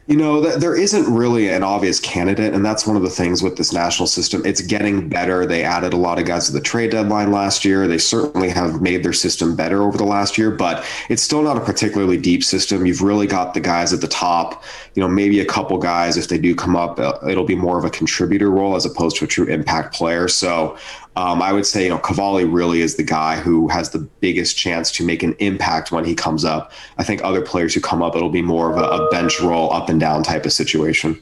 You 0.08 0.16
know, 0.16 0.42
th- 0.42 0.54
there 0.54 0.74
isn't 0.74 1.04
really 1.12 1.50
an 1.50 1.62
obvious 1.62 2.00
candidate, 2.00 2.54
and 2.54 2.64
that's 2.64 2.86
one 2.86 2.96
of 2.96 3.02
the 3.02 3.10
things 3.10 3.42
with 3.42 3.58
this 3.58 3.74
national 3.74 4.06
system. 4.06 4.40
It's 4.46 4.62
getting 4.62 5.06
better. 5.06 5.44
They 5.44 5.62
added 5.62 5.92
a 5.92 5.98
lot 5.98 6.18
of 6.18 6.24
guys 6.24 6.46
to 6.46 6.52
the 6.52 6.62
trade 6.62 6.92
deadline 6.92 7.30
last 7.30 7.62
year. 7.62 7.86
They 7.86 7.98
certainly 7.98 8.48
have 8.48 8.80
made 8.80 9.02
their 9.02 9.12
system 9.12 9.54
better 9.54 9.82
over 9.82 9.98
the 9.98 10.06
last 10.06 10.38
year, 10.38 10.50
but 10.50 10.82
it's 11.10 11.22
still 11.22 11.42
not 11.42 11.58
a 11.58 11.60
particularly 11.60 12.16
deep 12.16 12.42
system. 12.42 12.86
You've 12.86 13.02
really 13.02 13.26
got 13.26 13.52
the 13.52 13.60
guys 13.60 13.92
at 13.92 14.00
the 14.00 14.08
top. 14.08 14.64
You 14.94 15.02
know, 15.02 15.08
maybe 15.08 15.40
a 15.40 15.44
couple 15.44 15.76
guys, 15.76 16.16
if 16.16 16.28
they 16.28 16.38
do 16.38 16.54
come 16.54 16.74
up, 16.74 16.98
uh, 16.98 17.18
it'll 17.28 17.44
be 17.44 17.54
more 17.54 17.78
of 17.78 17.84
a 17.84 17.90
contributor 17.90 18.50
role 18.50 18.76
as 18.76 18.86
opposed 18.86 19.18
to 19.18 19.26
a 19.26 19.28
true 19.28 19.44
impact 19.44 19.94
player. 19.94 20.26
So 20.26 20.78
um, 21.18 21.42
I 21.42 21.52
would 21.52 21.66
say, 21.66 21.82
you 21.82 21.88
know, 21.88 21.98
Cavalli 21.98 22.44
really 22.44 22.80
is 22.80 22.94
the 22.94 23.02
guy 23.02 23.40
who 23.40 23.66
has 23.66 23.90
the 23.90 23.98
biggest 23.98 24.56
chance 24.56 24.92
to 24.92 25.04
make 25.04 25.24
an 25.24 25.34
impact 25.40 25.90
when 25.90 26.04
he 26.04 26.14
comes 26.14 26.44
up. 26.44 26.70
I 26.96 27.02
think 27.02 27.24
other 27.24 27.42
players 27.42 27.74
who 27.74 27.80
come 27.80 28.04
up, 28.04 28.14
it'll 28.14 28.30
be 28.30 28.40
more 28.40 28.70
of 28.70 28.78
a, 28.78 28.84
a 28.84 29.10
bench 29.10 29.40
role, 29.40 29.72
up 29.72 29.88
and 29.88 29.98
down 29.98 30.22
type 30.22 30.46
of 30.46 30.52
situation. 30.52 31.20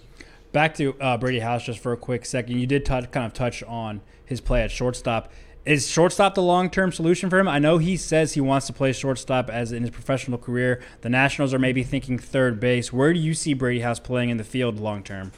Back 0.52 0.74
to 0.74 0.94
uh, 1.00 1.16
Brady 1.16 1.38
House 1.38 1.64
just 1.64 1.78
for 1.78 1.94
a 1.94 1.96
quick 1.96 2.26
second. 2.26 2.59
You 2.59 2.66
did 2.66 2.85
touch, 2.85 3.11
kind 3.11 3.24
of 3.24 3.32
touch 3.32 3.62
on 3.62 4.02
his 4.26 4.42
play 4.42 4.62
at 4.62 4.70
shortstop. 4.70 5.32
Is 5.64 5.88
shortstop 5.88 6.35
the 6.35 6.42
long 6.42 6.68
term 6.68 6.92
solution 6.92 7.30
for 7.30 7.38
him? 7.38 7.48
I 7.48 7.59
know 7.59 7.78
he 7.78 7.96
says 7.96 8.35
he 8.35 8.40
wants 8.42 8.66
to 8.66 8.74
play 8.74 8.92
shortstop 8.92 9.48
as 9.48 9.72
in 9.72 9.80
his 9.80 9.90
professional 9.90 10.37
career. 10.37 10.82
The 11.00 11.09
Nationals 11.09 11.54
are 11.54 11.59
maybe 11.59 11.82
thinking 11.82 12.18
third 12.18 12.61
base. 12.61 12.92
Where 12.92 13.14
do 13.14 13.18
you 13.18 13.32
see 13.32 13.54
Brady 13.54 13.80
House 13.80 13.98
playing 13.98 14.28
in 14.28 14.37
the 14.37 14.44
field 14.44 14.78
long 14.78 15.02
term? 15.02 15.32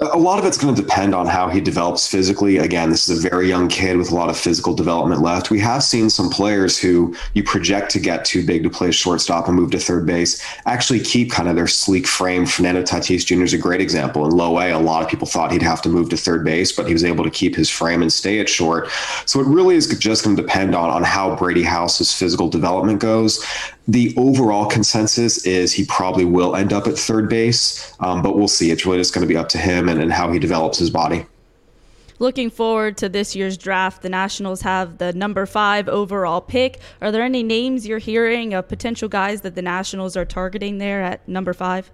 A 0.00 0.18
lot 0.18 0.38
of 0.38 0.44
it's 0.44 0.56
going 0.56 0.72
to 0.72 0.80
depend 0.80 1.12
on 1.12 1.26
how 1.26 1.48
he 1.48 1.60
develops 1.60 2.06
physically. 2.06 2.58
Again, 2.58 2.90
this 2.90 3.08
is 3.08 3.24
a 3.24 3.28
very 3.28 3.48
young 3.48 3.66
kid 3.66 3.96
with 3.96 4.12
a 4.12 4.14
lot 4.14 4.30
of 4.30 4.36
physical 4.36 4.72
development 4.72 5.22
left. 5.22 5.50
We 5.50 5.58
have 5.58 5.82
seen 5.82 6.08
some 6.08 6.30
players 6.30 6.78
who 6.78 7.16
you 7.34 7.42
project 7.42 7.90
to 7.92 8.00
get 8.00 8.24
too 8.24 8.46
big 8.46 8.62
to 8.62 8.70
play 8.70 8.92
shortstop 8.92 9.48
and 9.48 9.56
move 9.56 9.72
to 9.72 9.78
third 9.80 10.06
base 10.06 10.44
actually 10.66 11.00
keep 11.00 11.32
kind 11.32 11.48
of 11.48 11.56
their 11.56 11.66
sleek 11.66 12.06
frame. 12.06 12.46
Fernando 12.46 12.82
Tatis 12.82 13.26
Jr. 13.26 13.42
is 13.42 13.52
a 13.52 13.58
great 13.58 13.80
example. 13.80 14.24
In 14.24 14.30
low 14.30 14.60
A, 14.60 14.70
a 14.70 14.78
lot 14.78 15.02
of 15.02 15.08
people 15.08 15.26
thought 15.26 15.50
he'd 15.50 15.62
have 15.62 15.82
to 15.82 15.88
move 15.88 16.10
to 16.10 16.16
third 16.16 16.44
base, 16.44 16.70
but 16.70 16.86
he 16.86 16.92
was 16.92 17.04
able 17.04 17.24
to 17.24 17.30
keep 17.30 17.56
his 17.56 17.68
frame 17.68 18.00
and 18.00 18.12
stay 18.12 18.38
at 18.38 18.48
short. 18.48 18.88
So 19.26 19.40
it 19.40 19.46
really 19.46 19.74
is 19.74 19.88
just 19.98 20.24
going 20.24 20.36
to 20.36 20.42
depend 20.42 20.76
on, 20.76 20.90
on 20.90 21.02
how 21.02 21.34
Brady 21.34 21.64
House's 21.64 22.14
physical 22.14 22.48
development 22.48 23.00
goes 23.00 23.44
the 23.88 24.14
overall 24.18 24.66
consensus 24.66 25.46
is 25.46 25.72
he 25.72 25.86
probably 25.86 26.26
will 26.26 26.54
end 26.54 26.74
up 26.74 26.86
at 26.86 26.98
third 26.98 27.28
base, 27.30 27.94
um, 28.00 28.22
but 28.22 28.36
we'll 28.36 28.46
see. 28.46 28.70
It's 28.70 28.84
really 28.84 28.98
just 28.98 29.14
going 29.14 29.26
to 29.26 29.28
be 29.28 29.36
up 29.36 29.48
to 29.50 29.58
him 29.58 29.88
and, 29.88 30.00
and 30.00 30.12
how 30.12 30.30
he 30.30 30.38
develops 30.38 30.78
his 30.78 30.90
body. 30.90 31.24
Looking 32.20 32.50
forward 32.50 32.98
to 32.98 33.08
this 33.08 33.34
year's 33.34 33.56
draft, 33.56 34.02
the 34.02 34.08
Nationals 34.08 34.60
have 34.62 34.98
the 34.98 35.12
number 35.14 35.46
five 35.46 35.88
overall 35.88 36.40
pick. 36.40 36.80
Are 37.00 37.10
there 37.10 37.22
any 37.22 37.42
names 37.42 37.86
you're 37.86 37.98
hearing 37.98 38.52
of 38.52 38.68
potential 38.68 39.08
guys 39.08 39.40
that 39.40 39.54
the 39.54 39.62
Nationals 39.62 40.16
are 40.16 40.24
targeting 40.24 40.78
there 40.78 41.00
at 41.00 41.26
number 41.26 41.54
five? 41.54 41.90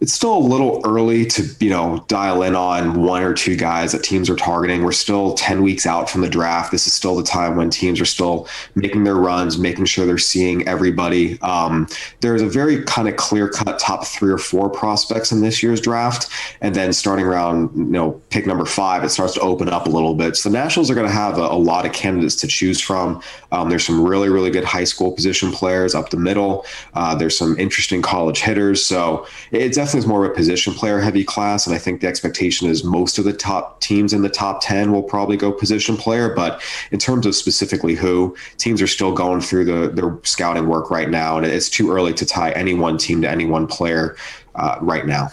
It's 0.00 0.14
still 0.14 0.34
a 0.34 0.38
little 0.38 0.80
early 0.84 1.26
to 1.26 1.44
you 1.60 1.68
know 1.68 2.02
dial 2.08 2.42
in 2.42 2.56
on 2.56 3.02
one 3.02 3.22
or 3.22 3.34
two 3.34 3.54
guys 3.54 3.92
that 3.92 4.02
teams 4.02 4.30
are 4.30 4.36
targeting. 4.36 4.82
We're 4.82 4.92
still 4.92 5.34
10 5.34 5.62
weeks 5.62 5.84
out 5.86 6.08
from 6.08 6.22
the 6.22 6.28
draft. 6.28 6.72
This 6.72 6.86
is 6.86 6.94
still 6.94 7.16
the 7.16 7.22
time 7.22 7.56
when 7.56 7.68
teams 7.68 8.00
are 8.00 8.06
still 8.06 8.48
making 8.74 9.04
their 9.04 9.16
runs, 9.16 9.58
making 9.58 9.84
sure 9.84 10.06
they're 10.06 10.18
seeing 10.18 10.66
everybody. 10.66 11.40
Um, 11.42 11.86
there's 12.20 12.40
a 12.40 12.46
very 12.46 12.82
kind 12.84 13.08
of 13.08 13.16
clear 13.16 13.48
cut 13.48 13.78
top 13.78 14.06
three 14.06 14.32
or 14.32 14.38
four 14.38 14.70
prospects 14.70 15.32
in 15.32 15.42
this 15.42 15.62
year's 15.62 15.80
draft, 15.80 16.28
and 16.62 16.74
then 16.74 16.92
starting 16.94 17.26
around 17.26 17.70
you 17.76 17.84
know 17.84 18.12
pick 18.30 18.46
number 18.46 18.64
five, 18.64 19.04
it 19.04 19.10
starts 19.10 19.34
to 19.34 19.40
open 19.40 19.68
up 19.68 19.86
a 19.86 19.90
little 19.90 20.14
bit. 20.14 20.36
So 20.36 20.48
the 20.48 20.54
Nationals 20.54 20.90
are 20.90 20.94
going 20.94 21.06
to 21.06 21.12
have 21.12 21.36
a, 21.36 21.42
a, 21.42 21.60
lot 21.60 21.84
of 21.84 21.92
candidates 21.92 22.36
to 22.36 22.46
choose 22.46 22.80
from. 22.80 23.22
Um, 23.52 23.68
there's 23.68 23.84
some 23.84 24.02
really 24.02 24.30
really 24.30 24.50
good 24.50 24.64
high 24.64 24.84
school 24.84 25.12
position 25.12 25.52
players 25.52 25.94
up 25.94 26.08
the 26.08 26.16
middle. 26.16 26.64
Uh, 26.94 27.14
there's 27.14 27.36
some 27.36 27.58
interesting 27.58 28.00
college 28.00 28.40
hitters. 28.40 28.82
So 28.82 29.26
it's 29.50 29.76
definitely 29.76 29.89
definitely 29.90 30.04
is 30.04 30.08
more 30.08 30.24
of 30.24 30.30
a 30.30 30.34
position 30.34 30.74
player 30.74 31.00
heavy 31.00 31.24
class, 31.24 31.66
and 31.66 31.74
I 31.74 31.78
think 31.78 32.00
the 32.00 32.06
expectation 32.06 32.68
is 32.68 32.84
most 32.84 33.18
of 33.18 33.24
the 33.24 33.32
top 33.32 33.80
teams 33.80 34.12
in 34.12 34.22
the 34.22 34.28
top 34.28 34.62
ten 34.62 34.92
will 34.92 35.02
probably 35.02 35.36
go 35.36 35.52
position 35.52 35.96
player. 35.96 36.34
But 36.34 36.62
in 36.90 36.98
terms 36.98 37.26
of 37.26 37.34
specifically 37.34 37.94
who, 37.94 38.36
teams 38.56 38.80
are 38.80 38.86
still 38.86 39.12
going 39.12 39.40
through 39.40 39.64
the 39.64 39.88
their 39.88 40.18
scouting 40.22 40.68
work 40.68 40.90
right 40.90 41.10
now, 41.10 41.36
and 41.36 41.46
it's 41.46 41.68
too 41.68 41.90
early 41.90 42.14
to 42.14 42.26
tie 42.26 42.52
any 42.52 42.74
one 42.74 42.98
team 42.98 43.22
to 43.22 43.28
any 43.28 43.46
one 43.46 43.66
player 43.66 44.16
uh, 44.54 44.78
right 44.80 45.06
now. 45.06 45.28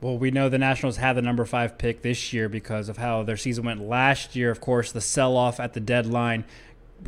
Well, 0.00 0.18
we 0.18 0.32
know 0.32 0.48
the 0.48 0.58
Nationals 0.58 0.96
had 0.96 1.12
the 1.12 1.22
number 1.22 1.44
five 1.44 1.78
pick 1.78 2.02
this 2.02 2.32
year 2.32 2.48
because 2.48 2.88
of 2.88 2.96
how 2.96 3.22
their 3.22 3.36
season 3.36 3.64
went 3.64 3.80
last 3.86 4.34
year. 4.34 4.50
Of 4.50 4.60
course, 4.60 4.90
the 4.90 5.00
sell 5.00 5.36
off 5.36 5.60
at 5.60 5.74
the 5.74 5.80
deadline 5.80 6.44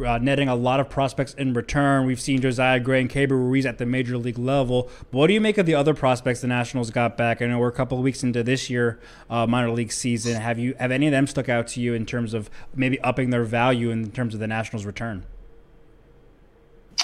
uh, 0.04 0.18
netting 0.18 0.48
a 0.48 0.54
lot 0.54 0.80
of 0.80 0.88
prospects 0.88 1.34
in 1.34 1.54
return. 1.54 2.06
We've 2.06 2.20
seen 2.20 2.40
Josiah 2.40 2.80
Gray 2.80 3.00
and 3.00 3.10
Keibert 3.10 3.30
Ruiz 3.30 3.66
at 3.66 3.78
the 3.78 3.86
major 3.86 4.16
league 4.18 4.38
level. 4.38 4.90
But 5.10 5.18
what 5.18 5.26
do 5.28 5.34
you 5.34 5.40
make 5.40 5.58
of 5.58 5.66
the 5.66 5.74
other 5.74 5.94
prospects 5.94 6.40
the 6.40 6.46
Nationals 6.46 6.90
got 6.90 7.16
back? 7.16 7.42
I 7.42 7.46
know 7.46 7.58
we're 7.58 7.68
a 7.68 7.72
couple 7.72 7.98
of 7.98 8.04
weeks 8.04 8.22
into 8.22 8.42
this 8.42 8.70
year 8.70 9.00
uh, 9.30 9.46
minor 9.46 9.70
league 9.70 9.92
season. 9.92 10.40
Have 10.40 10.58
you 10.58 10.74
have 10.78 10.90
any 10.90 11.06
of 11.06 11.12
them 11.12 11.26
stuck 11.26 11.48
out 11.48 11.66
to 11.68 11.80
you 11.80 11.94
in 11.94 12.06
terms 12.06 12.34
of 12.34 12.50
maybe 12.74 13.00
upping 13.00 13.30
their 13.30 13.44
value 13.44 13.90
in 13.90 14.10
terms 14.10 14.34
of 14.34 14.40
the 14.40 14.46
Nationals' 14.46 14.84
return? 14.84 15.24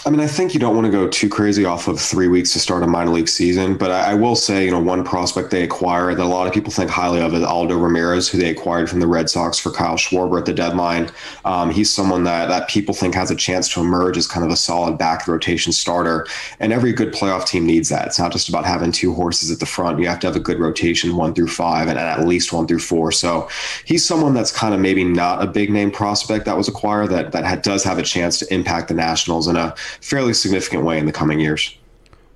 I 0.07 0.09
mean, 0.09 0.21
I 0.21 0.27
think 0.27 0.55
you 0.55 0.61
don't 0.61 0.75
want 0.75 0.87
to 0.87 0.91
go 0.91 1.09
too 1.09 1.29
crazy 1.29 1.67
off 1.67 1.87
of 1.87 2.01
three 2.01 2.27
weeks 2.27 2.55
to 2.55 2.59
start 2.59 2.83
a 2.83 2.87
minor 2.87 3.11
league 3.11 3.29
season, 3.29 3.77
but 3.77 3.91
I, 3.91 4.13
I, 4.13 4.15
will 4.15 4.35
say, 4.35 4.65
you 4.65 4.71
know, 4.71 4.81
one 4.81 5.05
prospect 5.05 5.51
they 5.51 5.63
acquire 5.63 6.15
that 6.15 6.23
a 6.23 6.25
lot 6.25 6.47
of 6.47 6.55
people 6.55 6.73
think 6.73 6.91
highly 6.91 7.21
of 7.21 7.35
is 7.35 7.43
Aldo 7.43 7.77
Ramirez, 7.77 8.27
who 8.27 8.39
they 8.39 8.49
acquired 8.49 8.89
from 8.89 9.01
the 9.01 9.07
Red 9.07 9.29
Sox 9.29 9.59
for 9.59 9.71
Kyle 9.71 9.97
Schwarber 9.97 10.39
at 10.39 10.47
the 10.47 10.55
deadline. 10.55 11.11
Um, 11.45 11.71
he's 11.71 11.93
someone 11.93 12.25
that 12.25 12.47
that 12.49 12.71
people 12.71 12.95
think 12.95 13.15
has 13.15 13.31
a 13.31 13.37
chance 13.37 13.69
to 13.75 13.81
emerge 13.81 14.17
as 14.17 14.27
kind 14.27 14.43
of 14.45 14.51
a 14.51 14.57
solid 14.57 14.97
back 14.97 15.29
rotation 15.29 15.71
starter, 15.71 16.27
and 16.61 16.73
every 16.73 16.95
good 16.95 17.13
playoff 17.13 17.47
team 17.47 17.67
needs 17.67 17.91
that. 17.91 18.07
It's 18.07 18.19
not 18.19 18.33
just 18.33 18.49
about 18.49 18.65
having 18.65 18.93
two 18.93 19.13
horses 19.13 19.51
at 19.51 19.61
the 19.61 19.67
front; 19.67 20.01
you 20.01 20.09
have 20.09 20.21
to 20.21 20.27
have 20.27 20.37
a 20.37 20.41
good 20.41 20.59
rotation, 20.59 21.15
one 21.15 21.35
through 21.35 21.49
five, 21.49 21.89
and 21.89 21.99
at 21.99 22.27
least 22.27 22.55
one 22.55 22.67
through 22.67 22.79
four. 22.79 23.13
So 23.13 23.51
he's 23.85 24.07
someone 24.07 24.33
that's 24.33 24.51
kind 24.51 24.73
of 24.73 24.81
maybe 24.81 25.05
not 25.05 25.43
a 25.43 25.47
big 25.47 25.71
name 25.71 25.91
prospect 25.91 26.47
that 26.47 26.57
was 26.57 26.69
acquired 26.69 27.11
that 27.11 27.33
that 27.33 27.63
does 27.63 27.85
have 27.85 27.99
a 27.99 28.03
chance 28.03 28.39
to 28.39 28.55
impact 28.55 28.89
the 28.89 28.95
Nationals 28.95 29.47
in 29.47 29.57
a 29.57 29.75
fairly 30.01 30.33
significant 30.33 30.85
way 30.85 30.99
in 30.99 31.07
the 31.07 31.13
coming 31.13 31.41
years. 31.41 31.77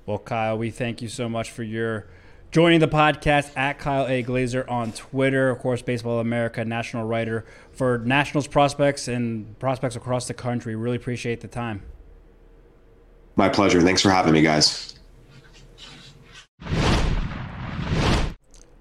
Well, 0.05 0.19
Kyle, 0.19 0.57
we 0.57 0.69
thank 0.71 1.01
you 1.01 1.07
so 1.07 1.27
much 1.27 1.51
for 1.51 1.63
your 1.63 2.07
joining 2.51 2.79
the 2.79 2.87
podcast 2.87 3.51
at 3.57 3.79
Kyle 3.79 4.07
A. 4.07 4.21
Glaser 4.21 4.69
on 4.69 4.91
Twitter. 4.91 5.49
Of 5.49 5.59
course, 5.59 5.81
Baseball 5.81 6.19
America 6.19 6.63
national 6.63 7.05
writer 7.05 7.43
for 7.71 7.97
Nationals 7.97 8.47
prospects 8.47 9.07
and 9.07 9.57
prospects 9.59 9.95
across 9.95 10.27
the 10.27 10.33
country. 10.33 10.75
Really 10.75 10.95
appreciate 10.95 11.41
the 11.41 11.47
time. 11.47 11.83
My 13.35 13.49
pleasure. 13.49 13.81
Thanks 13.81 14.01
for 14.01 14.09
having 14.09 14.33
me, 14.33 14.41
guys. 14.41 14.97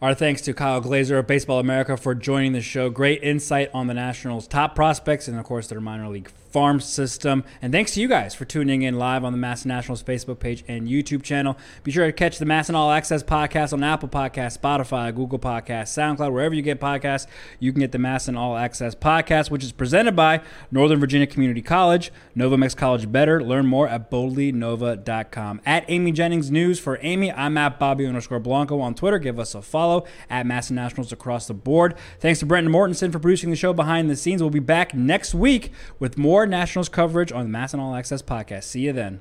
Our 0.01 0.15
thanks 0.15 0.43
to 0.43 0.53
Kyle 0.53 0.81
Glaser 0.83 1.19
of 1.19 1.27
Baseball 1.27 1.59
America 1.59 1.97
for 1.97 2.15
joining 2.15 2.53
the 2.53 2.61
show. 2.61 2.91
Great 2.91 3.23
insight 3.23 3.71
on 3.73 3.87
the 3.87 3.95
Nationals' 3.95 4.47
top 4.47 4.75
prospects 4.75 5.29
and, 5.29 5.39
of 5.39 5.45
course, 5.47 5.67
their 5.67 5.81
minor 5.81 6.09
league 6.09 6.31
farm 6.55 6.79
system. 6.79 7.43
And 7.61 7.73
thanks 7.73 7.95
to 7.95 8.01
you 8.01 8.07
guys 8.07 8.33
for 8.33 8.45
tuning 8.45 8.83
in 8.83 8.97
live 8.97 9.25
on 9.25 9.33
the 9.33 9.39
MASN 9.39 9.67
Nationals 9.67 10.05
Facebook 10.05 10.39
page 10.39 10.63
and 10.69 10.87
YouTube 10.87 11.25
channel. 11.25 11.59
Be 11.83 11.91
sure 11.91 12.07
to 12.07 12.13
catch 12.13 12.39
the 12.39 12.45
MASN 12.45 12.77
All 12.77 12.93
Access 12.93 13.25
podcast 13.25 13.73
on 13.73 13.83
Apple 13.83 14.09
Podcasts, 14.09 14.57
Spotify, 14.57 15.13
Google 15.13 15.41
Podcasts, 15.41 15.89
SoundCloud, 15.99 16.33
wherever 16.33 16.55
you 16.55 16.63
get 16.63 16.81
podcasts. 16.81 17.27
You 17.59 17.73
can 17.73 17.81
get 17.81 17.91
the 17.91 17.99
MASN 17.99 18.39
All 18.39 18.57
Access 18.57 18.95
podcast, 18.95 19.51
which 19.51 19.65
is 19.65 19.73
presented 19.73 20.15
by 20.15 20.43
Northern 20.71 21.01
Virginia 21.01 21.27
Community 21.27 21.61
College. 21.61 22.13
Nova 22.37 22.57
makes 22.57 22.77
college 22.77 23.11
better. 23.11 23.43
Learn 23.43 23.67
more 23.67 23.89
at 23.89 24.09
boldlynova.com. 24.09 25.61
At 25.67 25.85
Amy 25.89 26.13
Jennings 26.13 26.53
News 26.53 26.79
for 26.79 27.01
Amy, 27.03 27.33
I'm 27.33 27.59
at 27.59 27.81
Bobby 27.81 28.07
underscore 28.07 28.39
Blanco 28.39 28.79
on 28.79 28.95
Twitter. 28.95 29.19
Give 29.19 29.41
us 29.41 29.57
a 29.57 29.63
follow 29.63 30.05
at 30.31 30.47
MASN 30.47 30.71
Nationals 30.71 31.11
across 31.11 31.49
the 31.49 31.55
board. 31.55 31.97
Thanks 32.21 32.39
to 32.39 32.47
Brenton 32.47 32.73
Mortensen 32.73 33.11
for 33.11 33.19
producing 33.19 33.51
the 33.51 33.57
show 33.57 33.73
behind 33.73 34.09
the 34.09 34.15
scenes. 34.15 34.41
We'll 34.41 34.51
be 34.51 34.61
back 34.61 34.95
next 34.95 35.35
week 35.35 35.73
with 35.99 36.17
more 36.17 36.44
Nationals 36.47 36.89
coverage 36.89 37.33
on 37.33 37.51
the 37.51 37.59
MASN 37.59 37.79
All 37.79 37.95
Access 37.95 38.23
podcast. 38.23 38.65
See 38.65 38.81
you 38.81 38.93
then. 38.93 39.21